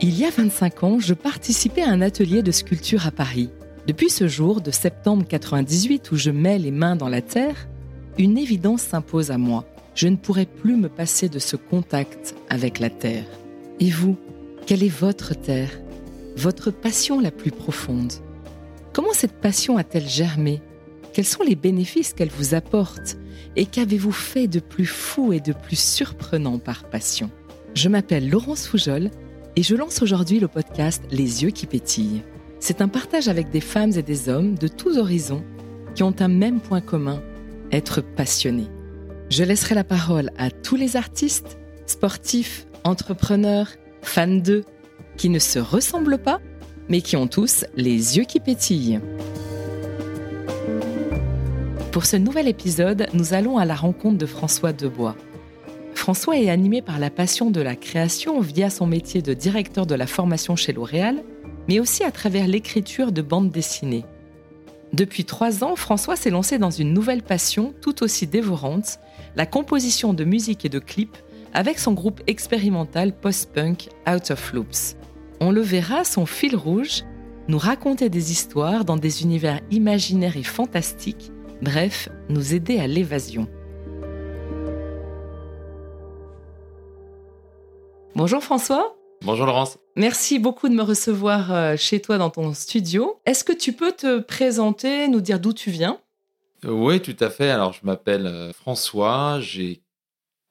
[0.00, 3.50] Il y a 25 ans, je participais à un atelier de sculpture à Paris.
[3.86, 7.68] Depuis ce jour de septembre 98 où je mets les mains dans la terre,
[8.18, 9.64] une évidence s'impose à moi.
[9.94, 13.24] Je ne pourrai plus me passer de ce contact avec la terre.
[13.80, 14.16] Et vous,
[14.66, 15.70] quelle est votre terre?
[16.36, 18.12] Votre passion la plus profonde?
[18.92, 20.62] Comment cette passion a-t-elle germé?
[21.12, 23.16] Quels sont les bénéfices qu'elle vous apporte?
[23.54, 27.30] Et qu'avez-vous fait de plus fou et de plus surprenant par passion?
[27.74, 29.10] Je m'appelle Laurence Foujol
[29.56, 32.22] et je lance aujourd'hui le podcast Les yeux qui pétillent.
[32.60, 35.44] C'est un partage avec des femmes et des hommes de tous horizons
[35.94, 37.22] qui ont un même point commun,
[37.70, 38.70] être passionnés.
[39.28, 43.68] Je laisserai la parole à tous les artistes, sportifs, entrepreneurs,
[44.00, 44.64] fans d'eux,
[45.16, 46.40] qui ne se ressemblent pas,
[46.88, 49.00] mais qui ont tous les yeux qui pétillent.
[51.92, 55.14] Pour ce nouvel épisode, nous allons à la rencontre de François Debois.
[55.94, 59.94] François est animé par la passion de la création via son métier de directeur de
[59.94, 61.22] la formation chez L'Oréal,
[61.68, 64.06] mais aussi à travers l'écriture de bandes dessinées.
[64.94, 68.98] Depuis trois ans, François s'est lancé dans une nouvelle passion tout aussi dévorante,
[69.36, 71.18] la composition de musique et de clips
[71.52, 74.96] avec son groupe expérimental post-punk Out of Loops.
[75.40, 77.04] On le verra, son fil rouge,
[77.48, 81.30] nous raconter des histoires dans des univers imaginaires et fantastiques,
[81.62, 83.48] bref, nous aider à l'évasion.
[88.14, 88.94] Bonjour François.
[89.22, 89.78] Bonjour Laurence.
[89.96, 93.20] Merci beaucoup de me recevoir euh, chez toi dans ton studio.
[93.24, 95.98] Est-ce que tu peux te présenter, nous dire d'où tu viens?
[96.64, 97.50] Euh, Oui, tout à fait.
[97.50, 99.82] Alors, je m'appelle euh, François, j'ai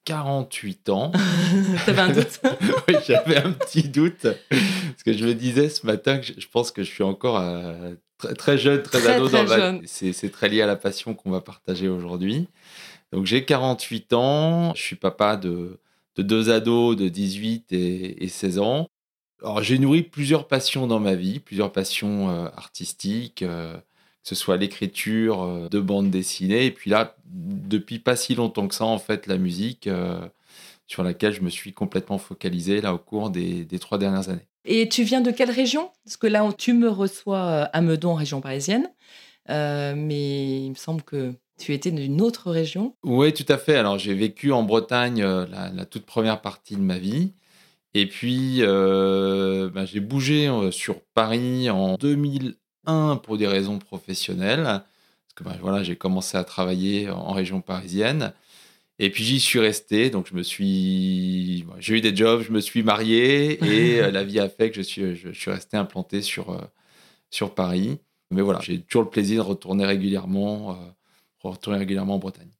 [0.05, 1.11] 48 ans.
[1.85, 2.39] T'avais un doute?
[2.87, 4.21] Oui, j'avais un petit doute.
[4.49, 7.37] Parce que je me disais ce matin que je pense que je suis encore
[8.37, 9.29] très, jeune, très, ado.
[9.85, 12.47] C'est très lié à la passion qu'on va partager aujourd'hui.
[13.11, 15.79] Donc, j'ai 48 ans, je suis papa de
[16.15, 18.89] de deux ados de 18 et, 16 ans.
[19.41, 24.35] Alors, j'ai nourri plusieurs passions dans ma vie, plusieurs passions euh, artistiques, euh, que ce
[24.35, 28.85] soit l'écriture euh, de bandes dessinées, et puis là, depuis pas si longtemps que ça,
[28.85, 29.89] en fait, la musique,
[30.85, 34.47] sur laquelle je me suis complètement focalisé là au cours des, des, trois dernières années.
[34.65, 35.91] Et tu viens de quelle région?
[36.05, 38.89] Parce que là, tu me reçois à Meudon, région parisienne,
[39.47, 43.75] mais il me semble que tu étais d'une autre région Oui, tout à fait.
[43.75, 47.33] Alors, j'ai vécu en Bretagne euh, la, toute première partie de ma vie.
[47.93, 54.63] Et puis, euh, ben, j'ai bougé euh, sur Paris en 2001 pour des raisons professionnelles.
[54.63, 58.33] Parce que ben, voilà, j'ai commencé à travailler en région parisienne.
[59.01, 60.09] Et puis, j'y suis resté.
[60.09, 61.65] Donc, je me suis.
[61.79, 63.61] J'ai eu des jobs, je me suis marié.
[63.65, 66.57] Et la vie a fait que je suis, je, suis resté implanté sur,
[67.29, 67.99] sur Paris.
[68.29, 70.77] Mais voilà, j'ai toujours le plaisir de retourner régulièrement
[71.49, 72.51] retourner régulièrement en Bretagne.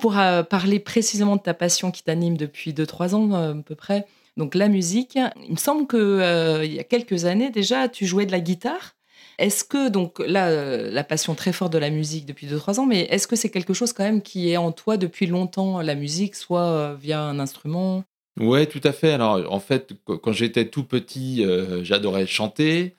[0.00, 3.74] Pour euh, parler précisément de ta passion qui t'anime depuis 2-3 ans euh, à peu
[3.74, 7.88] près, donc la musique, il me semble que euh, il y a quelques années déjà,
[7.88, 8.96] tu jouais de la guitare.
[9.40, 10.50] Est-ce que, donc là,
[10.90, 13.74] la passion très forte de la musique depuis 2-3 ans, mais est-ce que c'est quelque
[13.74, 18.04] chose quand même qui est en toi depuis longtemps, la musique, soit via un instrument?
[18.38, 19.12] Ouais, tout à fait.
[19.12, 21.44] Alors, en fait, quand j'étais tout petit,
[21.82, 22.94] j'adorais chanter.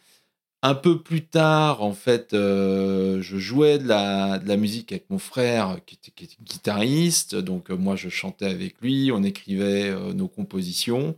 [0.63, 5.79] Un peu plus tard, en fait, euh, je jouais de la, musique avec mon frère
[5.87, 7.35] qui était, guitariste.
[7.35, 11.15] Donc, euh, moi, je chantais avec lui, on écrivait euh, nos compositions.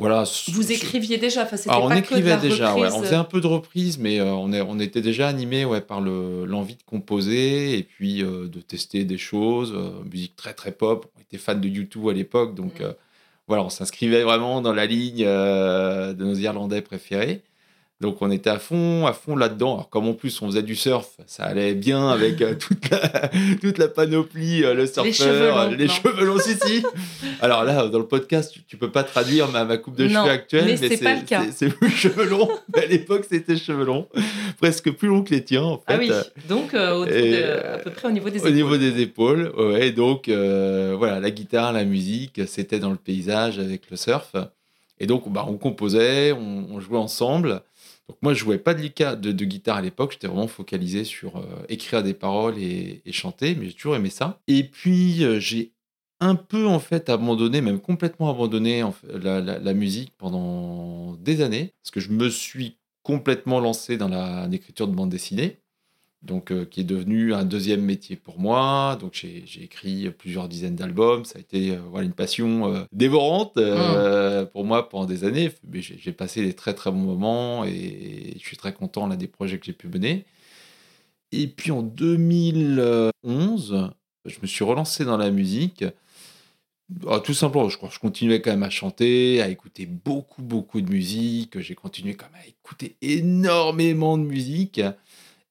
[0.00, 0.24] Voilà.
[0.48, 2.88] Vous écriviez déjà enfin, Alors, on écrivait déjà, ouais.
[2.92, 6.00] On faisait un peu de reprise, mais on, est, on était déjà animé ouais, par
[6.00, 9.74] l'envie de composer et puis de tester des choses.
[10.10, 11.06] musique très, très pop.
[11.16, 12.94] On était fan de YouTube à l'époque, donc mm.
[13.46, 17.42] voilà, on s'inscrivait vraiment dans la ligne de nos Irlandais préférés.
[18.00, 19.74] Donc on était à fond, à fond là-dedans.
[19.74, 23.28] Alors comme en plus on faisait du surf, ça allait bien avec euh, toute, la,
[23.60, 26.82] toute la panoplie, euh, le surfeur, les cheveux longs, si si.
[27.42, 30.64] Alors là, dans le podcast, tu, peux pas traduire ma, ma coupe de cheveux actuelle,
[30.64, 31.44] mais, c'est pas le cas.
[31.54, 32.48] C'est plus cheveux longs.
[32.74, 34.08] à l'époque, c'était cheveux longs,
[34.58, 35.82] presque plus longs que les tiens en fait.
[35.88, 36.10] Ah oui,
[36.48, 38.50] donc euh, à peu près au niveau des épaules.
[38.50, 39.92] Au niveau des épaules, ouais.
[39.92, 44.34] Donc voilà, la guitare, la musique, c'était dans le paysage avec le surf.
[45.02, 47.62] Et donc, bah, on composait, on, on jouait ensemble.
[48.10, 51.44] Donc moi, je jouais pas de, de, guitare à l'époque, j'étais vraiment focalisé sur euh,
[51.68, 54.40] écrire des paroles et, chanter, mais j'ai toujours aimé ça.
[54.48, 55.74] Et puis, euh, j'ai
[56.18, 58.82] un peu en fait abandonné, même complètement abandonné
[59.14, 64.08] la, musique pendant des années, parce que je me suis complètement lancé dans
[64.48, 65.60] l'écriture de bande dessinée
[66.22, 68.98] donc euh, qui est devenu un deuxième métier pour moi.
[69.00, 71.24] Donc j'ai écrit plusieurs dizaines d'albums.
[71.24, 74.46] Ça a été euh, voilà, une passion euh, dévorante mmh.
[74.52, 75.50] pour moi pendant des années.
[75.68, 79.28] Mais j'ai passé des très très bons moments et je suis très content là, des
[79.28, 80.24] projets que j'ai pu mener.
[81.32, 83.90] Et puis en 2011,
[84.26, 85.84] je me suis relancé dans la musique.
[87.08, 90.90] ah, tout simplement, je, je continuais quand même à chanter, à écouter beaucoup, beaucoup de
[90.90, 91.60] musique.
[91.60, 94.80] J'ai continué quand même à écouter énormément de musique.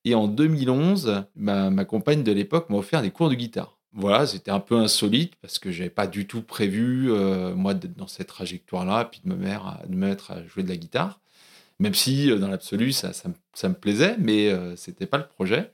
[0.06, 3.78] Et en 2011, ma, compagne de l'époque m'a offert des cours de guitare.
[3.94, 7.98] Voilà, c'était un peu insolite parce que j'avais pas du tout prévu, euh, moi, d'être
[7.98, 9.36] dans cette trajectoire-là, puis de me,
[9.90, 11.20] mettre à, jouer de la guitare.
[11.80, 13.12] Même si, euh, dans l'absolu, ça,
[13.64, 15.72] me plaisait, mais euh, c'était pas le projet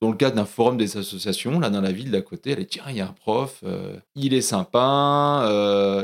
[0.00, 2.66] dans le cadre d'un forum des associations, là dans la ville d'à côté, elle est
[2.66, 5.48] tiens, il y a un prof, euh, il est sympa,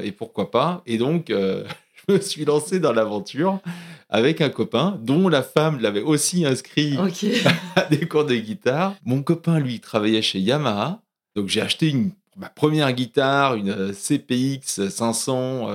[0.02, 0.82] et pourquoi pas.
[0.86, 3.60] Et donc, je me suis lancé dans l'aventure
[4.10, 6.98] avec un copain dont la femme l'avait aussi inscrit
[7.76, 8.94] à des cours de guitare.
[9.04, 11.00] Mon copain, lui, travaillait chez Yamaha.
[11.36, 15.68] Donc, j'ai acheté une, ma première guitare, une CPX 500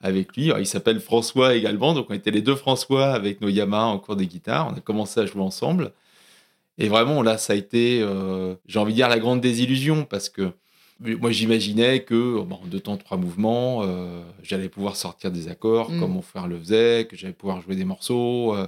[0.00, 0.52] avec lui.
[0.58, 1.94] il s'appelle François également.
[1.94, 4.70] Donc, on était les deux François avec nos Yamaha en cours de guitare.
[4.70, 5.92] On a commencé à jouer ensemble.
[6.78, 10.28] Et vraiment, là, ça a été, euh, j'ai envie de dire, la grande désillusion parce
[10.28, 10.50] que
[11.00, 15.90] moi, j'imaginais que, bon, en deux temps, trois mouvements, euh, j'allais pouvoir sortir des accords
[15.90, 16.00] mm.
[16.00, 18.66] comme mon frère le faisait, que j'allais pouvoir jouer des morceaux euh,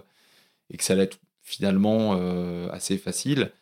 [0.70, 2.14] et que ça allait être finalement
[2.73, 3.52] assez facile.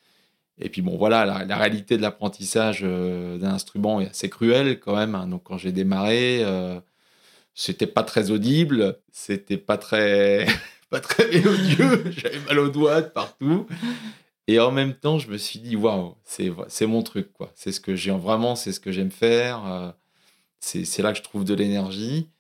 [0.59, 5.15] Et puis, bon, voilà, la, réalité de l'apprentissage d'un instrument est assez cruelle quand même.
[5.15, 5.27] Hein.
[5.27, 6.43] Donc, quand j'ai démarré,
[7.55, 10.47] c'était pas très audible, c'était pas très.
[10.91, 13.67] pas très mélodieux, j'avais mal aux doigts de partout.
[14.47, 17.53] Et en même temps, je me suis dit, waouh, c'est mon truc, quoi.
[17.55, 19.67] C'est ce que j'ai vraiment, c'est ce que j'aime faire.
[19.67, 19.91] Euh,
[20.61, 22.31] c'est là que je trouve de l'énergie.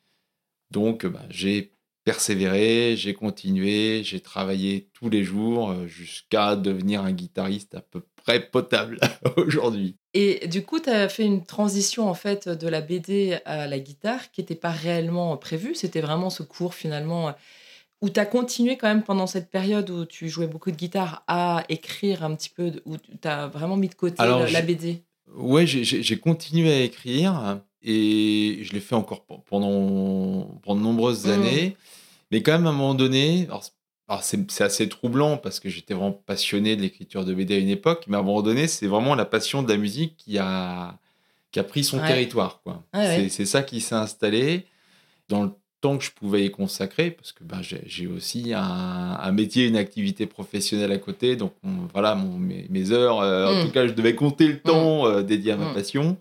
[0.70, 1.74] Donc, bah, j'ai
[2.04, 8.02] persévéré, j'ai continué, j'ai travaillé tous les jours euh, jusqu'à devenir un guitariste à peu
[8.16, 9.00] près potable
[9.36, 9.96] aujourd'hui.
[10.12, 13.78] Et du coup, tu as fait une transition en fait de la BD à la
[13.78, 15.74] guitare qui n'était pas réellement prévue.
[15.74, 17.34] C'était vraiment ce cours finalement
[18.04, 21.24] où tu as continué quand même pendant cette période où tu jouais beaucoup de guitare
[21.26, 25.02] à écrire un petit peu, où tu as vraiment mis de côté la BD
[25.34, 31.30] Ouais, j'ai continué à écrire et je l'ai fait encore pendant, pendant de nombreuses mmh.
[31.30, 31.76] années.
[32.30, 36.12] Mais quand même, à un moment donné, alors, c'est assez troublant parce que j'étais vraiment
[36.12, 39.14] passionné de l'écriture de BD à une époque, mais à un moment donné, c'est vraiment
[39.14, 40.98] la passion de la musique qui a,
[41.52, 42.62] qui a pris son territoire.
[42.92, 44.66] c'est ça qui s'est installé.
[45.30, 45.52] Dans le
[45.98, 50.92] que je pouvais y consacrer, parce que ben, j'ai aussi un, métier, une activité professionnelle
[50.92, 51.36] à côté.
[51.36, 51.52] Donc
[51.92, 53.66] voilà, mon, mes, heures, euh, en mm.
[53.66, 55.06] tout cas, je devais compter le temps mm.
[55.06, 55.74] euh, dédié à ma mm.
[55.74, 56.16] passion.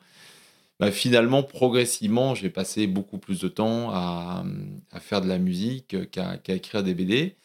[0.80, 4.44] Ben, finalement, progressivement, j'ai passé beaucoup plus de temps à,
[4.92, 7.36] à faire de la musique qu'à écrire des BD.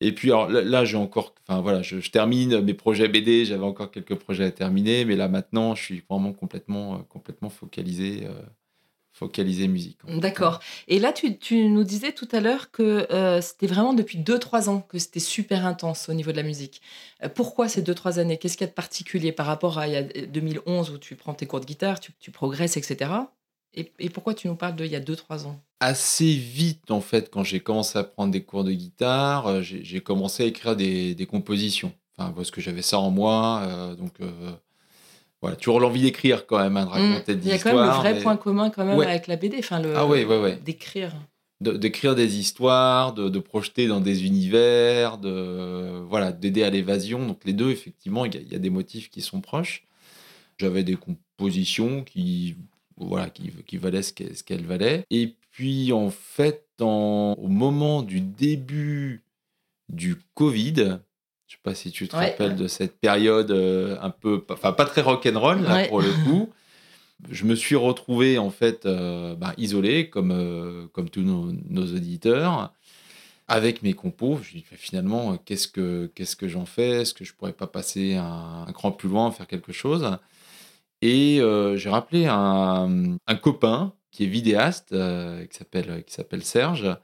[0.00, 3.44] Et puis alors, là, j'ai encore, enfin voilà, je, termine mes projets BD.
[3.44, 7.50] J'avais encore quelques projets à terminer, mais là maintenant, je suis vraiment complètement, euh, complètement
[7.50, 8.26] focalisé
[9.12, 9.98] focalisé musique.
[10.06, 10.60] D'accord.
[10.88, 14.80] Et là, tu, nous disais tout à l'heure que euh, c'était vraiment depuis 2-3 ans
[14.80, 16.80] que c'était super intense au niveau de la musique.
[17.22, 18.38] Euh, pourquoi ces 2-3 années?
[18.38, 21.60] Qu'est-ce qu'il y a de particulier par rapport à 2011 où tu prends tes cours
[21.60, 23.10] de guitare, tu, progresses, etc.
[23.74, 25.60] Et, pourquoi tu nous parles de il y a 2-3 ans?
[25.80, 30.00] Assez vite, en fait, quand j'ai commencé à prendre des cours de guitare, euh, j'ai
[30.00, 31.92] commencé à écrire des, compositions.
[32.16, 33.94] Enfin, parce que j'avais ça en moi.
[33.98, 34.14] donc
[35.42, 37.12] voilà, toujours l'envie d'écrire quand même, hein, de mm.
[37.12, 37.74] raconter des histoires.
[37.74, 39.80] Il y a quand même le vrai point commun quand même avec la BD, enfin
[39.80, 41.12] le ah ouais, ouais, d'écrire.
[41.60, 47.26] d'écrire des histoires, de, projeter dans des univers, de voilà, d'aider à l'évasion.
[47.26, 49.84] Donc les deux, effectivement, il y, a des motifs qui sont proches.
[50.58, 52.56] J'avais des compositions qui
[52.98, 55.04] voilà, qui, qui valaient ce qu'elles valaient.
[55.10, 59.22] Et puis en fait, au moment du début
[59.88, 60.98] du Covid,
[61.50, 64.84] je sais pas si tu te rappelles de cette période euh, un peu, enfin pas
[64.84, 66.48] très rock'n'roll roll pour le coup.
[67.28, 71.50] Je me suis retrouvé en fait euh, bah, isolé comme, euh, comme tous nos,
[71.82, 72.72] auditeurs
[73.48, 74.38] avec mes compos.
[74.42, 77.02] Je me dis finalement qu'est-ce que, qu'est-ce que j'en fais?
[77.02, 80.18] Est-ce que je pourrais pas passer un, un cran plus loin, faire quelque chose?
[81.02, 81.40] Et
[81.74, 86.96] j'ai rappelé un, un, copain qui est vidéaste qui s'appelle qui s'appelle Serge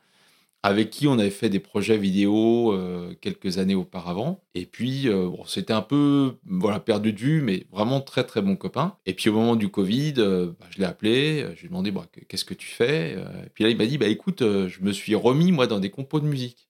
[0.67, 4.43] avec qui on avait fait des projets vidéo euh, quelques années auparavant.
[4.57, 8.57] Et puis, euh, c'était un peu voilà, perdu de vue, mais vraiment très très bon
[8.57, 8.97] copain.
[9.07, 11.93] Et puis au moment du Covid, euh, bah, je l'ai appelé, je lui ai demandé
[11.93, 14.91] bah, qu'est-ce que tu fais Et puis là, il m'a dit bah, écoute, je me
[14.93, 16.69] suis remis moi dans des compos de musique.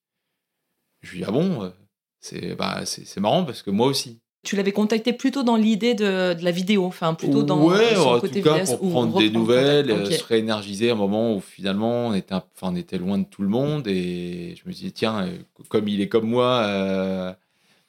[1.01, 1.73] Je lui ai dit ah bon
[2.21, 2.83] c'est bah,
[3.17, 6.85] marrant parce que moi aussi tu l'avais contacté plutôt dans l'idée de, de, la vidéo,
[6.85, 10.93] enfin plutôt dans ouais, en tout cas pour prendre des nouvelles, euh, se réénergiser à
[10.93, 14.55] un moment où finalement on était, enfin, on était loin de tout le monde et
[14.57, 15.37] je me disais tiens, euh,
[15.69, 17.33] comme il est comme moi, euh,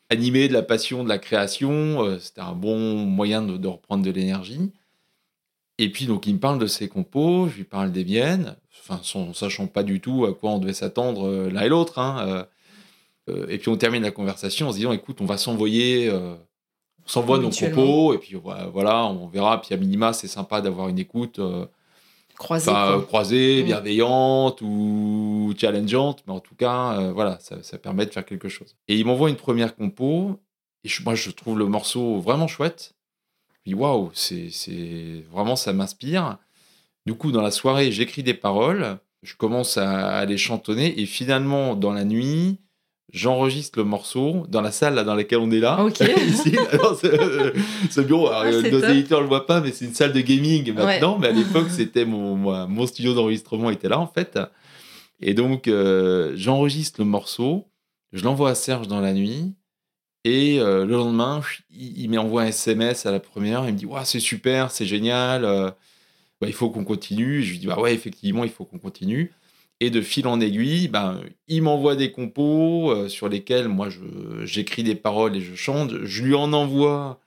[0.10, 4.72] animé de la passion de la création, c'était un bon moyen de, reprendre de l'énergie.
[5.78, 9.00] Et puis donc il me parle de ses compos, je lui parle des Viennes, enfin
[9.04, 12.00] sans sachant pas du tout à quoi on devait s'attendre l'un et l'autre.
[12.00, 12.48] Hein,
[13.50, 16.10] et puis on termine la conversation en se disant écoute, on va s'envoyer
[17.08, 19.62] on s'envoie nos compos et puis voilà, on verra.
[19.62, 21.66] Puis à minima, c'est sympa d'avoir une écoute euh,
[22.38, 22.72] croisée,
[23.08, 23.66] croisée mm.
[23.66, 28.50] bienveillante ou challengeante, mais en tout cas, euh, voilà, ça, ça, permet de faire quelque
[28.50, 28.76] chose.
[28.88, 30.40] Et il m'envoie une première compo
[30.84, 32.96] et moi, je trouve le morceau vraiment chouette.
[33.64, 36.38] Puis waouh, c'est vraiment ça m'inspire.
[37.06, 41.76] Du coup, dans la soirée, j'écris des paroles, je commence à, les chantonner et finalement,
[41.76, 42.60] dans la nuit,
[43.14, 45.84] j'enregistre le morceau dans la salle dans laquelle on est là.
[45.84, 46.00] Ok.
[46.28, 46.52] Ici,
[47.90, 50.22] ce, bureau, alors, ah, nos éditeurs ne le voient pas, mais c'est une salle de
[50.22, 51.18] gaming maintenant.
[51.20, 52.36] Mais à l'époque, c'était mon,
[52.68, 54.38] mon studio d'enregistrement était là en fait.
[55.20, 57.68] Et donc, euh, j'enregistre le morceau,
[58.14, 59.56] je l'envoie à Serge dans la nuit.
[60.24, 63.66] Et euh, le lendemain, il, m'envoie un SMS à la première.
[63.66, 65.46] Il me dit ouais, C'est super, c'est génial.
[65.46, 65.72] Euh,
[66.42, 67.42] bah, il faut qu'on continue.
[67.42, 69.32] Je lui dis bah ouais, effectivement, il faut qu'on continue.
[69.80, 73.90] Et de fil en aiguille, ben, il m'envoie des compos euh, sur lesquels moi
[74.44, 76.04] j'écris des paroles et je chante.
[76.04, 77.20] Je lui en envoie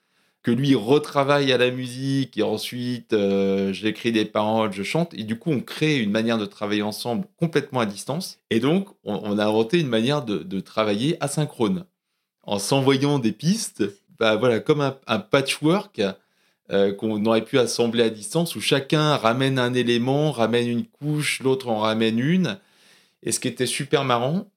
[0.43, 5.15] que lui retravaille à la musique et ensuite euh, j'écris des paroles, je chante.
[5.15, 8.39] Et du coup, on crée une manière de travailler ensemble complètement à distance.
[8.51, 11.85] Et donc, on, a inventé une manière de, travailler asynchrone
[12.43, 13.85] en s'envoyant des pistes,
[14.19, 16.01] bah, voilà, comme un patchwork
[16.73, 21.41] euh, qu'on aurait pu assembler à distance, où chacun ramène un élément, ramène une couche,
[21.41, 22.59] l'autre en ramène une.
[23.23, 24.51] Et ce qui était super marrant,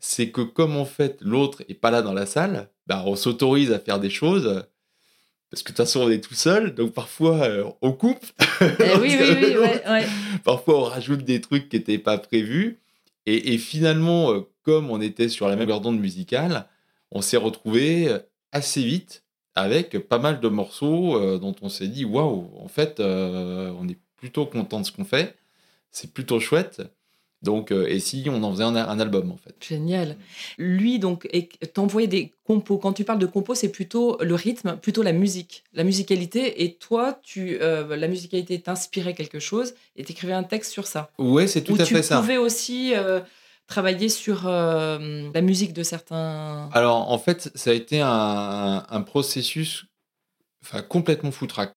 [0.00, 3.72] c'est que comme en fait l'autre est pas là dans la salle, bah, on s'autorise
[3.72, 4.64] à faire des choses.
[5.50, 8.24] Parce que de toute façon, on est tout seul, donc parfois euh, on coupe.
[8.60, 9.56] Eh oui, oui, oui,
[9.88, 10.06] ouais,
[10.44, 12.80] Parfois on rajoute des trucs qui n'étaient pas prévus.
[13.26, 16.66] Et, finalement, euh, comme on était sur la même d'onde musicale,
[17.12, 18.08] on s'est retrouvé
[18.50, 19.21] assez vite
[19.54, 23.88] avec pas mal de morceaux euh, dont on s'est dit waouh, en fait, euh, on
[23.88, 25.36] est plutôt content de ce qu'on fait,
[25.90, 26.82] c'est plutôt chouette.
[27.42, 29.56] Donc, euh, et si on en faisait un, album, en fait.
[29.60, 30.16] Génial.
[30.58, 31.28] Lui, donc,
[31.74, 32.78] t'envoyais des compos.
[32.78, 36.62] Quand tu parles de compos, c'est plutôt le rythme, plutôt la musique, la musicalité.
[36.62, 41.10] Et toi, tu, la musicalité t'inspirait quelque chose et t'écrivais un texte sur ça.
[41.18, 42.14] Ouais, c'est tout à fait ça.
[42.14, 42.92] Tu pouvais aussi
[43.66, 49.86] travailler sur euh, la musique de certains Alors, en fait, ça a été un, processus
[50.62, 51.72] enfin, complètement foutraque.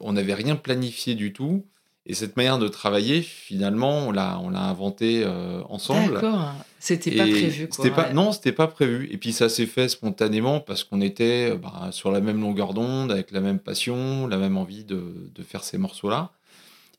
[0.00, 1.66] On n'avait rien planifié du tout.
[2.10, 6.14] Et cette manière de travailler, finalement, on l'a, on l'a inventé euh, ensemble.
[6.14, 6.54] D'accord.
[6.78, 7.68] C'était pas prévu.
[7.68, 9.08] Quoi, pas, Non, c'était pas prévu.
[9.12, 13.12] Et puis ça s'est fait spontanément parce qu'on était bah, sur la même longueur d'onde,
[13.12, 16.30] avec la même passion, la même envie de, de faire ces morceaux-là.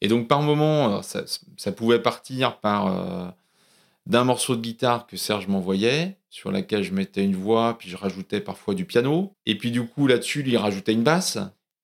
[0.01, 1.23] Et donc par moment, ça,
[1.57, 3.27] ça pouvait partir par euh,
[4.09, 7.95] d'un morceau de guitare que Serge m'envoyait, sur laquelle je mettais une voix, puis je
[7.95, 9.33] rajoutais parfois du piano.
[9.45, 11.37] Et puis du coup, là-dessus, il rajoutait une basse.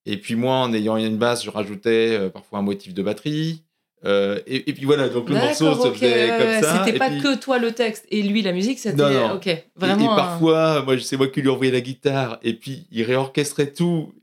[0.07, 3.63] Et puis moi, en ayant une basse, je rajoutais euh, parfois un motif de batterie.
[4.05, 6.83] Euh, et, puis voilà, donc le morceau se faisait comme ça.
[6.85, 9.01] C'était pas que toi le texte et lui la musique, c'était
[9.33, 10.13] ok, vraiment.
[10.13, 14.13] Et, parfois, moi, c'est moi qui lui envoyais la guitare, et puis il réorchestrait tout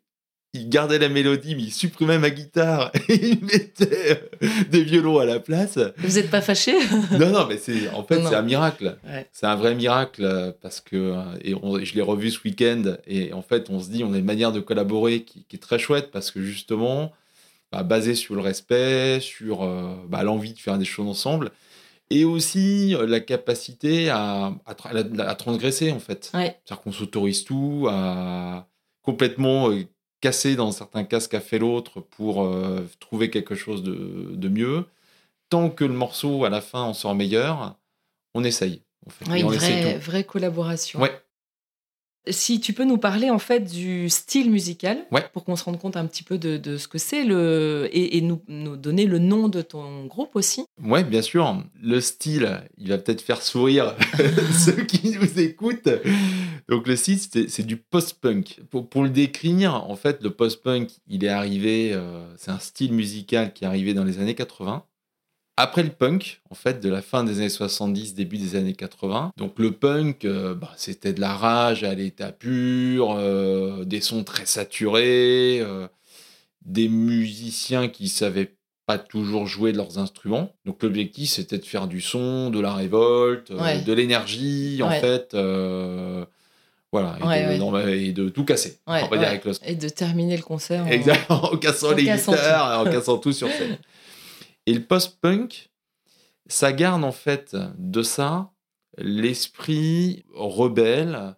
[0.54, 5.18] il gardait la mélodie, mais il supprimait ma guitare et il mettait euh, des violons
[5.18, 5.78] à la place.
[5.98, 6.74] Vous n'êtes pas fâché?
[7.12, 8.96] Non, non, mais c'est en fait c'est un miracle.
[9.32, 11.54] C'est un vrai miracle euh, parce que euh, et
[11.84, 14.52] je l'ai revu ce week-end et en fait on se dit on a une manière
[14.52, 17.12] de collaborer qui, est très chouette parce que justement
[17.70, 19.66] bah, basé sur le respect, sur
[20.08, 21.50] bah, l'envie de faire des choses ensemble
[22.10, 26.24] et aussi la capacité à, à, transgresser en fait.
[26.32, 28.66] C'est-à-dire qu'on s'autorise tout à
[29.02, 29.70] complètement
[30.22, 34.86] casser dans certains cas ce qu'a fait l'autre pour euh, trouver quelque chose de, mieux.
[35.50, 37.76] Tant que le morceau, à la fin, en sort meilleur,
[38.32, 38.82] on essaye.
[39.06, 39.24] En fait.
[39.38, 41.00] une vraie, vraie, collaboration.
[41.00, 41.12] Ouais.
[42.28, 45.96] Si tu peux nous parler en fait du style musical, pour qu'on se rende compte
[45.96, 49.62] un petit peu de, ce que c'est le et, nous, nous, donner le nom de
[49.62, 50.64] ton groupe aussi.
[50.82, 51.62] Ouais, bien sûr.
[51.80, 53.96] Le style, il va peut-être faire sourire
[54.64, 55.88] ceux qui nous écoutent.
[56.68, 58.60] Donc le style, c'est du post-punk.
[58.70, 61.92] Pour, pour, le décrire, en fait, le post-punk, il est arrivé.
[61.92, 64.84] Euh, c'est un style musical qui est arrivé dans les années 80
[65.56, 69.32] après le punk, en fait, de la fin des années 70, début des années 80.
[69.36, 74.24] Donc le punk, euh, bah, c'était de la rage à l'état pur, euh, des sons
[74.24, 75.86] très saturés, euh,
[76.64, 78.54] des musiciens qui savaient
[78.86, 80.52] pas toujours jouer de leurs instruments.
[80.64, 85.36] Donc l'objectif, c'était de faire du son, de la révolte, de l'énergie, en fait.
[86.92, 88.78] Voilà, et, de, tout casser.
[89.64, 90.84] Et de terminer le concert.
[91.30, 91.34] En...
[91.34, 93.78] en cassant les guitares, en cassant tout sur scène.
[94.66, 95.70] Et le post-punk,
[96.46, 98.52] ça garde en fait de ça
[98.98, 101.34] l'esprit rebelle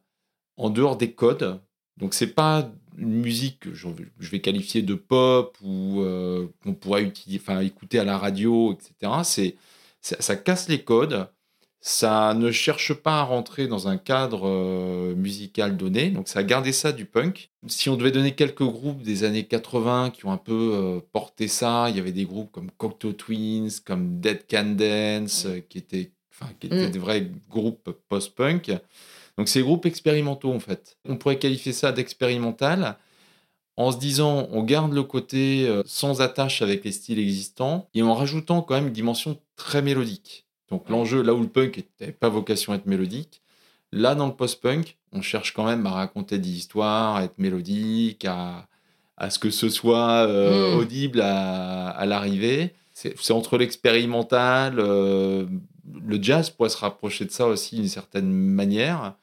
[0.56, 1.60] en dehors des codes.
[1.96, 3.88] Donc c'est pas une musique que je
[4.30, 9.12] vais qualifier de pop ou euh, qu'on pourrait utiliser, écouter à la radio, etc.
[9.24, 9.56] C'est
[10.00, 11.28] ça, casse les codes.
[11.86, 16.42] Ça ne cherche pas à rentrer dans un cadre euh, musical donné, donc ça a
[16.42, 17.50] gardé ça du punk.
[17.66, 21.46] Si on devait donner quelques groupes des années 80 qui ont un peu euh, porté
[21.46, 25.76] ça, il y avait des groupes comme Cocteau Twins, comme Dead Can Dance, euh, qui
[25.76, 26.12] étaient,
[26.58, 26.90] qui étaient Mm.
[26.90, 28.72] des vrais groupes post-punk.
[29.36, 30.96] Donc des groupes expérimentaux en fait.
[31.06, 32.96] On pourrait qualifier ça d'expérimental
[33.76, 38.02] en se disant on garde le côté euh, sans attache avec les styles existants et
[38.02, 40.43] en rajoutant quand même une dimension très mélodique.
[40.71, 43.42] Donc l'enjeu, là où le punk n'avait pas vocation à être mélodique,
[43.92, 48.25] là dans le post-punk, on cherche quand même à raconter des histoires, à être mélodique,
[48.25, 48.66] à,
[49.16, 50.78] à ce que ce soit euh, Mm.
[50.78, 52.75] audible à, à l'arrivée.
[52.92, 55.47] C'est entre l'expérimental, euh,
[56.06, 59.14] le jazz pourrait se rapprocher de ça aussi d'une certaine manière.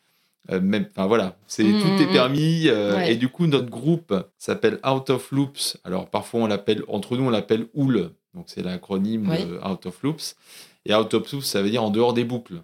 [0.52, 2.64] Euh, même, enfin voilà, c'est Mm, tout mm, est permis.
[2.68, 3.14] euh, Ouais.
[3.14, 5.78] Et du coup, notre groupe s'appelle Out of Loops.
[5.84, 8.12] Alors parfois on l'appelle, entre nous on l'appelle OOL.
[8.34, 9.46] Donc c'est l'acronyme Ouais.
[9.46, 10.36] de Out of Loops.
[10.86, 12.64] Et Out of Loops, ça veut dire en dehors des boucles.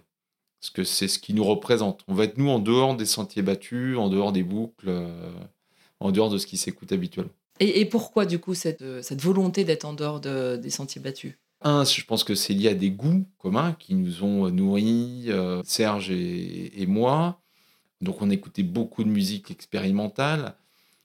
[0.60, 2.02] Parce que c'est ce qui nous représente.
[2.08, 5.30] On va être nous en dehors des sentiers battus, en dehors des boucles, euh,
[6.00, 7.30] en dehors de ce qui s'écoute habituellement.
[7.60, 11.00] Et, et pourquoi, du coup, cette, euh, cette volonté d'être en dehors de- des sentiers
[11.00, 11.34] battus?
[11.60, 15.60] Un, je pense que c'est lié à des goûts communs qui nous ont nourris, euh,
[15.64, 17.40] Serge et, et moi.
[18.00, 20.54] Donc on écoutait beaucoup de musique expérimentale.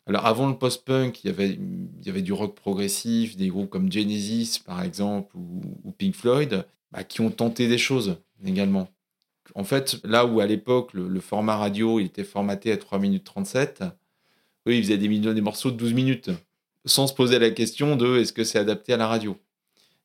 [0.05, 3.69] Alors avant le post-punk, il y avait, il y avait du rock progressif, des groupes
[3.69, 8.87] comme Genesis par exemple ou, ou Pink Floyd, bah, qui ont tenté des choses également.
[9.55, 13.83] En fait, là où à l'époque le, format radio était formaté à 3 minutes 37,
[14.67, 16.29] eux ils faisaient des, morceaux de 12 minutes,
[16.85, 19.37] sans se poser la question de est-ce que c'est adapté à la radio?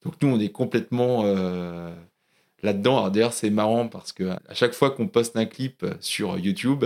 [0.04, 1.94] Donc nous, on est complètement euh,
[2.62, 3.08] là-dedans.
[3.10, 6.84] D'ailleurs, c'est marrant parce que à chaque fois qu'on poste un clip sur YouTube,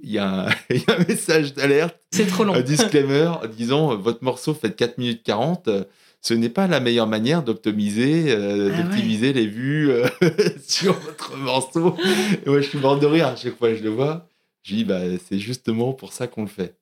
[0.00, 2.54] il y, a un- il y a un message d'alerte, C'est trop long.
[2.54, 5.68] un disclaimer disant euh, votre morceau fait 4 minutes 40.
[5.68, 5.84] euh,
[6.20, 9.32] Ce n'est pas la meilleure manière d'optimiser euh, Ah ouais.
[9.32, 10.06] les vues euh,
[10.66, 11.96] sur votre morceau.
[12.44, 14.26] Et moi, je suis mort de rire à chaque fois que je le vois.
[14.62, 16.74] Je dis, bah, c'est justement pour ça qu'on le fait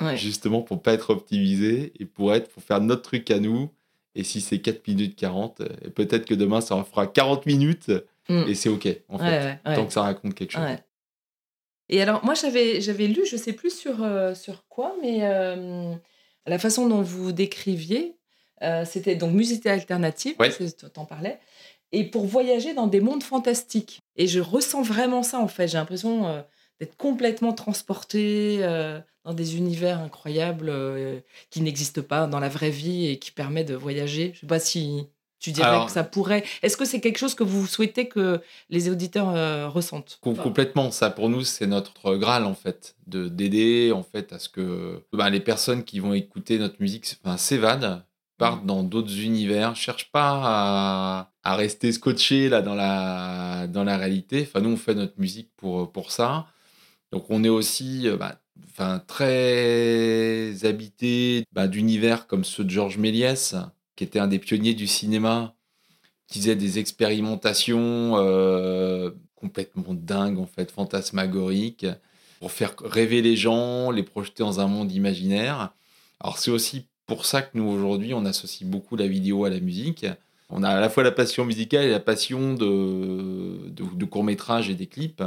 [0.00, 0.16] Ouais.
[0.16, 3.70] justement pour pas être optimisé et pour être pour faire notre truc à nous
[4.14, 7.44] et si c'est 4 minutes 40 euh, et peut-être que demain ça en fera 40
[7.44, 7.90] minutes
[8.30, 8.44] Mm.
[8.48, 10.62] et c'est ok en fait Ouais, tant que ça raconte quelque chose.
[11.92, 15.92] Et alors, moi, j'avais, j'avais lu, je sais plus sur, euh, sur quoi, mais euh,
[16.46, 18.16] la façon dont vous décriviez,
[18.62, 20.50] euh, c'était donc musique alternative, Ouais.
[20.94, 21.40] t'en parlais,
[21.90, 23.98] et pour voyager dans des mondes fantastiques.
[24.14, 25.66] Et je ressens vraiment ça, en fait.
[25.66, 26.44] J'ai l'impression
[26.78, 28.60] d'être complètement transportée
[29.24, 30.72] dans des univers incroyables
[31.50, 34.30] qui n'existent pas dans la vraie vie et qui permettent de voyager.
[34.34, 35.08] Je sais pas si
[35.40, 36.44] tu dirais Alors- que ça pourrait.
[36.62, 40.90] Est-ce que c'est quelque chose que vous souhaitez que les auditeurs euh, ressentent Com- complètement.
[40.90, 45.02] Ça pour nous c'est notre graal en fait de d'aider en fait à ce que
[45.12, 48.04] ben, les personnes qui vont écouter notre musique enfin, s'évadent
[48.38, 53.96] partent dans d'autres univers cherchent pas à, à rester scotchés là dans la dans la
[53.98, 54.46] réalité.
[54.48, 56.46] Enfin nous on fait notre musique pour pour ça.
[57.12, 62.98] Donc on est aussi euh, bah, enfin très habité bah, d'univers comme ceux de Georges
[62.98, 63.54] Méliès
[64.00, 65.54] qui était un des pionniers du cinéma
[66.26, 71.84] qui faisait des expérimentations euh, complètement dingues, en fait, fantasmagoriques,
[72.38, 75.74] pour faire rêver les gens, les projeter dans un monde imaginaire.
[76.18, 79.60] Alors c'est aussi pour ça que nous, aujourd'hui, on associe beaucoup la vidéo à la
[79.60, 80.06] musique.
[80.48, 84.70] On a à la fois la passion musicale et la passion de, de, de courts-métrages
[84.70, 85.22] et des clips.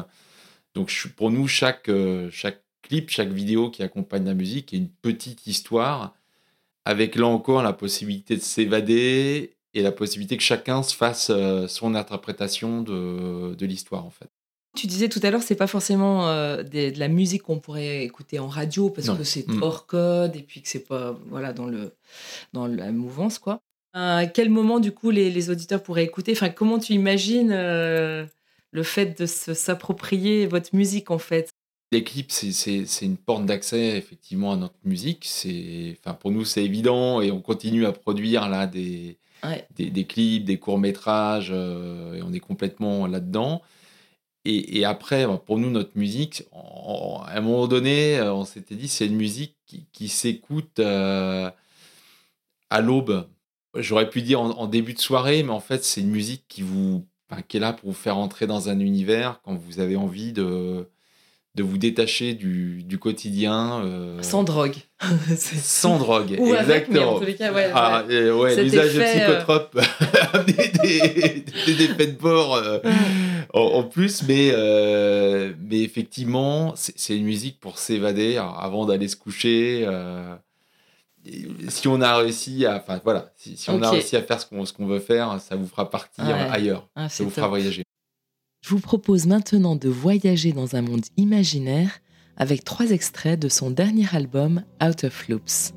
[0.74, 4.90] Donc pour nous, chaque, euh, chaque clip, chaque vidéo qui accompagne la musique est une
[4.90, 6.16] petite histoire,
[6.86, 11.68] avec là encore la possibilité de s'évader et la possibilité que chacun se fasse euh,
[11.68, 14.28] son interprétation de, de l'histoire en fait.
[14.76, 18.04] Tu disais tout à l'heure, c'est pas forcément euh, des- de la musique qu'on pourrait
[18.04, 19.16] écouter en radio parce Non.
[19.16, 19.62] que c'est Mm.
[19.62, 21.94] hors code et puis que c'est pas voilà dans le
[22.54, 23.60] dans la mouvance quoi.
[23.94, 26.32] À quel moment du coup les, les auditeurs pourraient écouter?
[26.32, 28.26] Enfin, comment tu imagines euh,
[28.72, 31.53] le fait de s'approprier votre musique en fait?
[31.94, 35.26] Les clips, c'est- une porte d'accès effectivement à notre musique.
[35.26, 39.68] C'est, enfin pour nous, c'est évident et on continue à produire là des, Ouais.
[39.76, 43.62] des, des clips, des courts métrages et on est complètement là-dedans.
[44.46, 48.76] Et, et après, bah, pour nous, notre musique, à un moment donné, euh, on s'était
[48.76, 51.50] dit, c'est une musique qui, qui s'écoute euh,
[52.70, 53.28] à l'aube.
[53.76, 56.62] J'aurais pu dire en, en début de soirée, mais en fait, c'est une musique qui
[56.62, 59.96] vous, enfin, qui est là pour vous faire entrer dans un univers quand vous avez
[59.96, 60.88] envie de,
[61.56, 63.84] de vous détacher du, du quotidien.
[63.86, 64.76] euh, Sans drogue.
[65.38, 66.36] Sans drogue.
[66.40, 67.56] Ou avec, mais en exactement.
[67.56, 67.72] ouais.
[67.76, 68.32] Ah, ouais.
[68.32, 69.80] ouais, l'usage de euh, psychotropes
[70.34, 72.80] a des, des, des effets de bord euh,
[73.54, 74.52] en, en plus, mais,
[75.62, 79.88] mais effectivement, c'est une musique pour s'évader alors, avant d'aller se coucher.
[81.70, 84.48] si on a réussi à, enfin voilà, si, si on a réussi à faire ce
[84.48, 87.84] qu'on qu'on veut faire, ça vous fera partir ailleurs, Ah, ça vous fera voyager.
[88.64, 92.00] Je vous propose maintenant de voyager dans un monde imaginaire
[92.38, 95.74] avec trois extraits de son dernier album Out of Loops.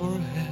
[0.00, 0.49] forehead.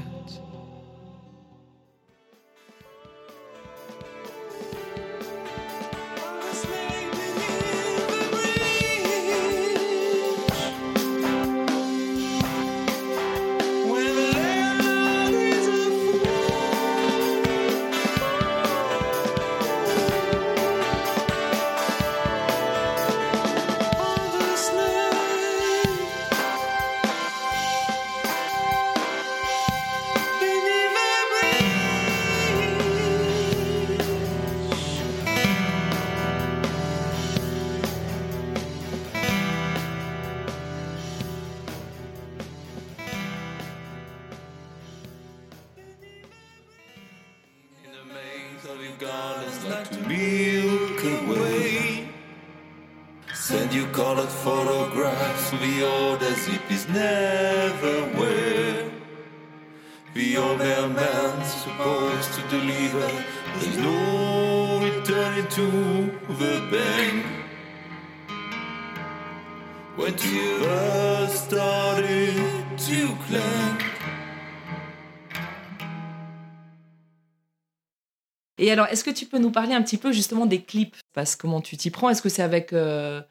[78.68, 80.96] Et alors, est-ce que tu peux nous parler un petit peu justement des clips?
[81.14, 82.11] Parce comment tu t'y prends?
[82.11, 83.22] Est-ce que c'est avec euh,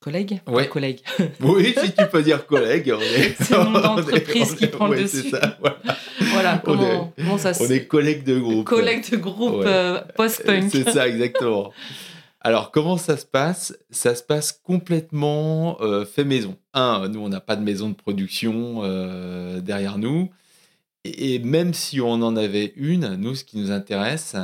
[0.00, 0.68] collègues Ouais.
[0.68, 1.00] collègues.
[1.40, 2.94] oui, si tu peux dire collègues.
[3.38, 5.28] c'est mon entreprise qui prend le dessus.
[5.28, 5.58] Ça,
[6.32, 6.56] voilà.
[6.64, 7.62] comment, comment, ça se...
[7.62, 8.64] On est collègues de groupe.
[8.64, 10.70] Collègues de groupe euh, post-punk.
[10.72, 11.74] C'est ça, exactement.
[12.40, 13.76] Alors, comment ça se passe?
[13.90, 16.56] Ça se passe complètement euh, fait maison.
[16.72, 18.80] Un, nous, on n'a pas de maison de production
[19.60, 20.30] derrière nous.
[21.04, 24.36] et, même si on en avait une, nous, ce qui nous intéresse,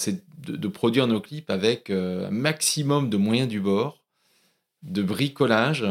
[0.00, 4.02] c'est de, produire nos clips avec euh, un maximum de moyens du bord,
[4.82, 5.86] de bricolage,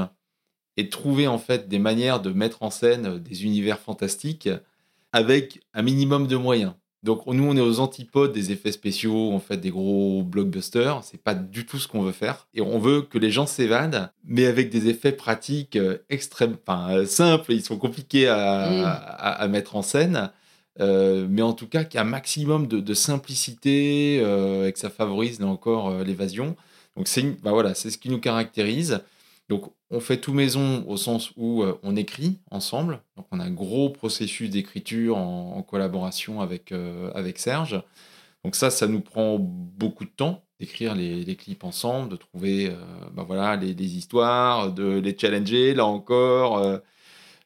[0.78, 4.50] et de trouver en fait des manières de mettre en scène des univers fantastiques
[5.12, 6.74] avec un minimum de moyens.
[7.04, 11.02] Donc nous, on est aux antipodes des effets spéciaux, en fait, des gros blockbusters.
[11.04, 12.48] C'est pas du tout ce qu'on veut faire.
[12.54, 16.92] Et on veut que les gens s'évadent, mais avec des effets pratiques euh, extrêmes, enfin
[16.92, 17.54] euh, simples.
[17.54, 19.52] Ils sont compliqués à mmh.
[19.52, 20.32] mettre en scène,
[20.80, 24.80] euh, mais en tout cas qu'il y a un maximum de, simplicité euh, et que
[24.80, 26.56] ça favorise encore euh, l'évasion.
[26.96, 29.02] Donc c'est bah voilà, c'est ce qui nous caractérise.
[29.50, 33.02] Donc on fait tout maison au sens où on écrit ensemble.
[33.18, 36.72] Donc on a un gros processus d'écriture en, collaboration avec,
[37.16, 37.82] avec Serge.
[38.44, 42.72] Donc ça, ça nous prend beaucoup de temps d'écrire les, clips ensemble, de trouver
[43.14, 46.82] bah voilà, les, histoires, de les challenger là encore